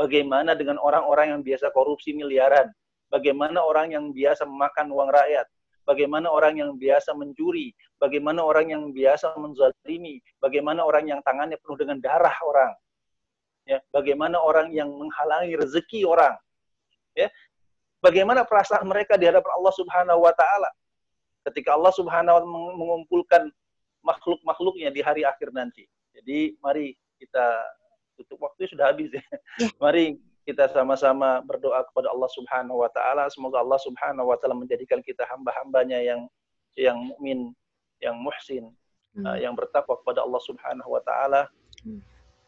Bagaimana 0.00 0.56
dengan 0.56 0.80
orang-orang 0.80 1.36
yang 1.36 1.42
biasa 1.44 1.68
korupsi 1.76 2.16
miliaran? 2.16 2.72
Bagaimana 3.12 3.60
orang 3.60 3.92
yang 3.92 4.08
biasa 4.16 4.48
memakan 4.48 4.88
uang 4.88 5.12
rakyat? 5.12 5.44
Bagaimana 5.84 6.32
orang 6.32 6.56
yang 6.56 6.72
biasa 6.80 7.12
mencuri? 7.12 7.76
Bagaimana 8.00 8.40
orang 8.40 8.72
yang 8.72 8.82
biasa 8.88 9.36
menzalimi? 9.36 10.18
Bagaimana 10.40 10.80
orang 10.80 11.04
yang 11.12 11.20
tangannya 11.20 11.60
penuh 11.60 11.76
dengan 11.76 12.00
darah 12.00 12.34
orang? 12.40 12.72
Ya, 13.68 13.78
bagaimana 13.92 14.40
orang 14.40 14.72
yang 14.72 14.88
menghalangi 14.88 15.60
rezeki 15.60 16.08
orang? 16.08 16.40
Ya, 17.12 17.28
bagaimana 18.00 18.48
perasaan 18.48 18.88
mereka 18.88 19.20
di 19.20 19.28
hadapan 19.28 19.52
Allah 19.60 19.74
Subhanahu 19.76 20.24
wa 20.24 20.32
taala? 20.32 20.70
Ketika 21.46 21.76
Allah 21.76 21.92
Subhanahu 21.92 22.32
wa 22.32 22.40
taala 22.42 22.74
mengumpulkan 22.74 23.42
makhluk-makhluknya 24.06 24.94
di 24.94 25.02
hari 25.02 25.22
akhir 25.26 25.50
nanti. 25.50 25.86
Jadi 26.16 26.56
mari 26.64 26.96
kita 27.20 27.46
tutup 28.16 28.40
waktu 28.40 28.64
sudah 28.72 28.88
habis 28.90 29.12
ya. 29.12 29.20
ya. 29.60 29.68
Mari 29.84 30.16
kita 30.48 30.70
sama-sama 30.72 31.42
berdoa 31.44 31.84
kepada 31.90 32.08
Allah 32.08 32.30
Subhanahu 32.32 32.80
wa 32.80 32.90
taala 32.90 33.28
semoga 33.28 33.60
Allah 33.60 33.76
Subhanahu 33.82 34.30
wa 34.30 34.36
taala 34.40 34.56
menjadikan 34.56 35.04
kita 35.04 35.28
hamba-hambanya 35.28 36.00
yang 36.00 36.30
yang 36.78 36.96
mukmin, 36.96 37.52
yang 38.00 38.16
muhsin, 38.16 38.72
hmm. 39.16 39.24
uh, 39.26 39.36
yang 39.36 39.52
bertakwa 39.52 40.00
kepada 40.00 40.24
Allah 40.24 40.40
Subhanahu 40.44 40.90
wa 40.92 41.02
taala. 41.04 41.50
Hmm. 41.84 42.00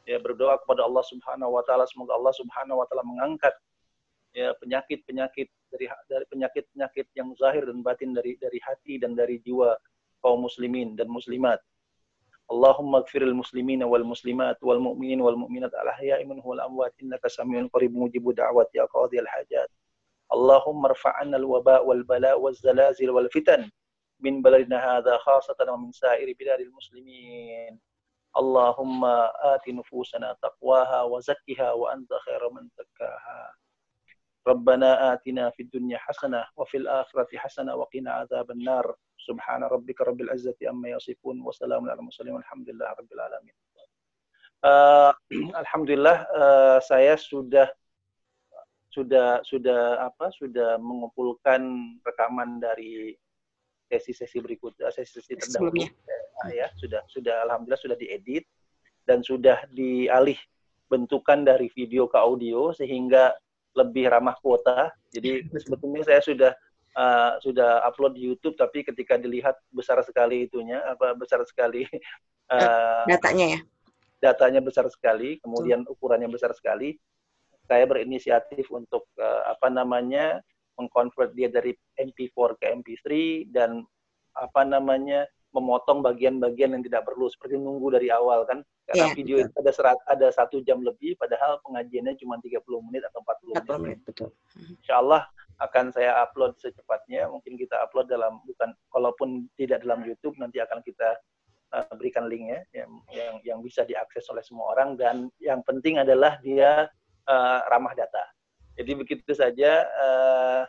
Ya 0.09 0.17
berdoa 0.17 0.57
kepada 0.65 0.89
Allah 0.89 1.05
Subhanahu 1.05 1.53
wa 1.53 1.63
taala 1.69 1.85
semoga 1.85 2.17
Allah 2.17 2.33
Subhanahu 2.33 2.81
wa 2.81 2.87
taala 2.89 3.05
mengangkat 3.05 3.53
ya 4.33 4.57
penyakit-penyakit 4.57 5.49
dari 5.69 5.87
dari 6.09 6.25
penyakit-penyakit 6.33 7.07
yang 7.13 7.29
zahir 7.37 7.69
dan 7.69 7.85
batin 7.85 8.17
dari 8.17 8.41
dari 8.41 8.57
hati 8.65 8.97
dan 8.97 9.13
dari 9.13 9.37
jiwa 9.45 9.77
kaum 10.25 10.49
muslimin 10.49 10.97
dan 10.97 11.13
muslimat. 11.13 11.61
اللهم 12.53 12.95
اغفر 12.95 13.23
المسلمين 13.23 13.83
والمسلمات 13.83 14.59
والمؤمنين 14.63 15.21
والمؤمنات 15.21 15.75
الأحياء 15.75 16.25
منه 16.25 16.47
والأموات. 16.47 16.95
إنك 17.03 17.27
سميع 17.27 17.67
قريب 17.73 17.97
مجيب 17.97 18.35
دعوات 18.35 18.71
يا 18.75 18.85
قاضي 18.85 19.21
الحاجات. 19.21 19.71
اللهم 20.33 20.87
ارفع 20.87 21.17
عنا 21.17 21.37
الوباء 21.37 21.87
والبلاء 21.87 22.41
والزلازل 22.41 23.11
والفتن 23.11 23.71
من 24.21 24.43
بلدنا 24.43 24.99
هذا 24.99 25.17
خاصة 25.17 25.57
ومن 25.69 25.93
سائر 25.93 26.37
بلاد 26.41 26.61
المسلمين. 26.61 27.81
اللهم 28.37 29.05
آت 29.55 29.69
نفوسنا 29.69 30.37
تقواها 30.43 31.03
وزكها 31.03 31.73
وأنت 31.73 32.13
خير 32.13 32.51
من 32.51 32.69
زكاها. 32.79 33.55
ربنا 34.47 35.13
آتنا 35.13 35.51
في 35.51 35.63
الدنيا 35.63 35.99
حسنة 35.99 36.45
وفي 36.57 36.77
الآخرة 36.77 37.29
حسنة 37.37 37.75
وقنا 37.77 38.13
عذاب 38.13 38.51
النار. 38.51 38.95
Subhana 39.19 39.67
rabbika 39.67 40.07
rabbil 40.07 40.31
azzati 40.31 40.71
amma 40.71 40.95
yasifun 40.95 41.43
wa 41.43 41.51
salamun 41.51 41.91
ala 41.91 41.99
mursalin 41.99 42.39
walhamdulillahi 42.39 42.93
rabbil 42.95 43.23
alamin. 43.23 43.57
Uh, 44.63 45.13
alhamdulillah 45.63 46.27
uh, 46.35 46.79
saya 46.83 47.19
sudah 47.19 47.71
sudah 48.89 49.45
sudah 49.47 50.03
apa 50.03 50.33
sudah 50.35 50.81
mengumpulkan 50.81 51.61
rekaman 52.03 52.59
dari 52.59 53.15
sesi-sesi 53.89 54.43
berikut 54.43 54.75
eh, 54.83 54.91
sesi-sesi 54.91 55.39
terdahulu. 55.39 55.87
nah, 56.43 56.51
ya 56.51 56.67
sudah 56.77 57.03
sudah 57.07 57.47
alhamdulillah 57.47 57.81
sudah 57.81 57.97
diedit 58.01 58.45
dan 59.09 59.25
sudah 59.25 59.65
dialih 59.73 60.37
bentukan 60.89 61.45
dari 61.45 61.69
video 61.73 62.09
ke 62.09 62.17
audio 62.17 62.73
sehingga 62.73 63.37
lebih 63.77 64.11
ramah 64.11 64.37
kuota. 64.41 64.93
Jadi 65.13 65.47
sebetulnya 65.57 66.03
saya 66.05 66.21
sudah 66.21 66.53
uh, 66.97 67.37
sudah 67.43 67.85
upload 67.85 68.17
di 68.17 68.29
YouTube, 68.29 68.57
tapi 68.57 68.87
ketika 68.87 69.19
dilihat 69.21 69.59
besar 69.75 70.01
sekali 70.07 70.49
itunya, 70.49 70.81
apa 70.87 71.13
besar 71.19 71.45
sekali 71.45 71.85
uh, 72.53 73.05
datanya 73.13 73.59
ya. 73.59 73.61
Datanya 74.19 74.61
besar 74.65 74.87
sekali, 74.91 75.39
kemudian 75.43 75.87
ukurannya 75.87 76.27
besar 76.31 76.51
sekali. 76.55 76.99
Saya 77.69 77.85
berinisiatif 77.85 78.67
untuk 78.73 79.07
uh, 79.21 79.53
apa 79.53 79.69
namanya 79.69 80.41
mengkonvert 80.79 81.35
dia 81.35 81.51
dari 81.51 81.75
MP4 81.99 82.39
ke 82.57 82.67
MP3 82.81 83.07
dan 83.51 83.83
apa 84.39 84.63
namanya 84.63 85.27
memotong 85.51 86.05
bagian-bagian 86.05 86.77
yang 86.77 86.85
tidak 86.85 87.03
perlu 87.09 87.27
seperti 87.27 87.59
nunggu 87.59 87.99
dari 87.99 88.09
awal 88.13 88.45
kan 88.47 88.63
karena 88.89 89.05
yeah, 89.11 89.17
video 89.17 89.37
itu 89.41 89.53
ada 89.53 89.73
serat, 89.73 89.99
ada 90.09 90.29
satu 90.33 90.61
jam 90.65 90.81
lebih 90.81 91.17
padahal 91.21 91.61
pengajiannya 91.65 92.17
cuma 92.21 92.41
30 92.41 92.63
menit 92.89 93.05
atau 93.09 93.21
40, 93.21 93.61
40 93.61 93.69
menit. 93.69 93.81
menit 93.85 93.99
betul. 94.05 94.29
Insya 94.57 95.01
Allah 95.01 95.29
akan 95.59 95.91
saya 95.91 96.15
upload 96.23 96.55
secepatnya 96.63 97.27
mungkin 97.27 97.59
kita 97.59 97.75
upload 97.83 98.07
dalam 98.07 98.39
bukan 98.47 98.71
kalaupun 98.95 99.51
tidak 99.59 99.83
dalam 99.83 100.07
YouTube 100.07 100.39
nanti 100.39 100.63
akan 100.63 100.79
kita 100.87 101.19
uh, 101.75 101.91
berikan 101.99 102.31
linknya 102.31 102.63
yang, 102.71 102.91
yang 103.11 103.35
yang 103.43 103.59
bisa 103.59 103.83
diakses 103.83 104.31
oleh 104.31 104.43
semua 104.47 104.75
orang 104.79 104.95
dan 104.95 105.27
yang 105.43 105.63
penting 105.67 105.99
adalah 105.99 106.39
dia 106.41 106.87
uh, 107.27 107.61
ramah 107.67 107.95
data. 107.99 108.23
Jadi 108.79 108.95
begitu 108.95 109.35
saja 109.35 109.83
uh, 109.99 110.63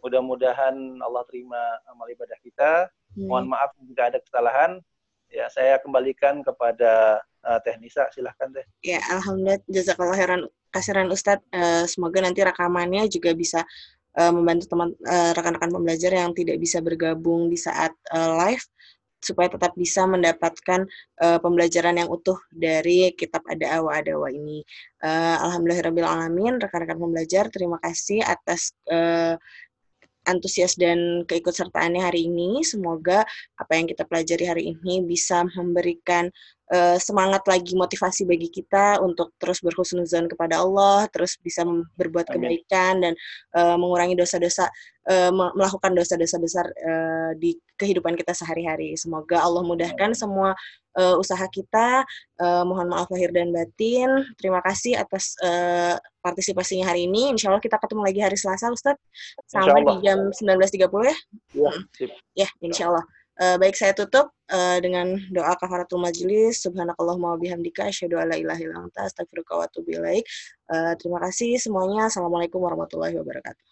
mudah-mudahan 0.00 0.74
Allah 1.04 1.22
terima 1.28 1.60
amal 1.92 2.08
ibadah 2.08 2.40
kita 2.40 2.88
Hmm. 3.16 3.28
Mohon 3.28 3.46
maaf 3.52 3.70
jika 3.84 4.02
ada 4.08 4.18
kesalahan. 4.20 4.72
Ya, 5.32 5.48
saya 5.48 5.80
kembalikan 5.80 6.44
kepada 6.44 7.24
uh, 7.44 7.58
Teh 7.64 7.76
Nisa. 7.80 8.08
Silahkan, 8.12 8.52
Teh. 8.52 8.64
Ya, 8.84 9.00
Alhamdulillah. 9.08 9.60
Jazakallah 9.68 10.16
khairan 10.16 10.40
kasiran 10.72 11.12
Ustadz. 11.12 11.44
Uh, 11.52 11.84
semoga 11.84 12.24
nanti 12.24 12.40
rekamannya 12.40 13.06
juga 13.12 13.36
bisa 13.36 13.62
uh, 14.16 14.32
membantu 14.32 14.72
teman 14.72 14.96
uh, 15.04 15.30
rekan-rekan 15.36 15.70
pembelajar 15.70 16.12
yang 16.16 16.32
tidak 16.32 16.56
bisa 16.56 16.80
bergabung 16.80 17.52
di 17.52 17.60
saat 17.60 17.92
uh, 18.10 18.34
live 18.40 18.64
supaya 19.22 19.46
tetap 19.46 19.78
bisa 19.78 20.02
mendapatkan 20.02 20.82
uh, 21.22 21.38
pembelajaran 21.38 21.94
yang 21.94 22.10
utuh 22.10 22.34
dari 22.50 23.14
kitab 23.14 23.46
ada 23.46 23.78
awa 23.78 24.02
adawa 24.02 24.28
ini. 24.34 24.66
Uh, 24.98 25.38
Alhamdulillahirobbilalamin 25.46 26.58
rekan-rekan 26.58 26.98
pembelajar 26.98 27.46
terima 27.54 27.78
kasih 27.78 28.26
atas 28.26 28.74
uh, 28.90 29.38
antusias 30.26 30.78
dan 30.78 31.26
keikutsertaannya 31.26 32.02
hari 32.02 32.30
ini. 32.30 32.62
Semoga 32.62 33.26
apa 33.58 33.72
yang 33.74 33.86
kita 33.90 34.06
pelajari 34.06 34.44
hari 34.46 34.62
ini 34.74 35.02
bisa 35.02 35.46
memberikan 35.56 36.30
uh, 36.72 36.98
semangat 36.98 37.44
lagi 37.46 37.74
motivasi 37.76 38.24
bagi 38.24 38.48
kita 38.48 39.02
untuk 39.02 39.34
terus 39.36 39.60
berhusnuzon 39.60 40.30
kepada 40.30 40.62
Allah, 40.62 41.06
terus 41.10 41.36
bisa 41.38 41.62
berbuat 41.98 42.30
kebaikan 42.30 43.02
dan 43.02 43.12
uh, 43.56 43.76
mengurangi 43.76 44.16
dosa-dosa 44.16 44.70
uh, 45.08 45.30
melakukan 45.32 45.92
dosa-dosa 45.96 46.36
besar 46.38 46.66
uh, 46.70 47.32
di 47.38 47.58
kehidupan 47.78 48.14
kita 48.14 48.36
sehari-hari. 48.36 48.94
Semoga 48.94 49.42
Allah 49.42 49.62
mudahkan 49.66 50.14
semua 50.14 50.54
uh, 50.98 51.16
usaha 51.18 51.42
kita. 51.50 52.06
Uh, 52.38 52.62
mohon 52.62 52.90
maaf 52.92 53.10
lahir 53.10 53.34
dan 53.34 53.50
batin. 53.50 54.26
Terima 54.38 54.62
kasih 54.62 54.98
atas 54.98 55.34
uh, 55.42 55.98
partisipasinya 56.22 56.86
hari 56.86 57.10
ini. 57.10 57.34
Insya 57.34 57.50
Allah 57.50 57.62
kita 57.62 57.78
ketemu 57.80 58.02
lagi 58.06 58.20
hari 58.22 58.36
Selasa, 58.38 58.70
Ustadz. 58.70 59.02
Sama 59.50 59.82
di 59.82 60.06
jam 60.06 60.30
19.30 60.30 60.78
ya? 61.10 61.16
Ya, 61.56 61.72
ya 62.46 62.48
insya 62.62 62.92
Allah. 62.92 63.06
Uh, 63.40 63.56
baik 63.56 63.72
saya 63.72 63.96
tutup 63.96 64.28
uh, 64.52 64.78
dengan 64.78 65.16
doa 65.32 65.56
kafaratul 65.56 66.04
majlis 66.04 66.60
subhanakallahumma 66.62 67.40
bihamdika 67.40 67.88
asyhadu 67.88 68.20
alla 68.20 68.36
ilaha 68.36 68.60
illa 68.60 68.76
anta 68.86 69.08
astaghfiruka 69.08 69.56
wa 69.56 69.64
atubu 69.64 69.96
ilaik. 69.96 70.28
Uh, 70.68 70.92
terima 71.00 71.16
kasih 71.24 71.56
semuanya. 71.56 72.12
Assalamualaikum 72.12 72.60
warahmatullahi 72.60 73.16
wabarakatuh. 73.16 73.71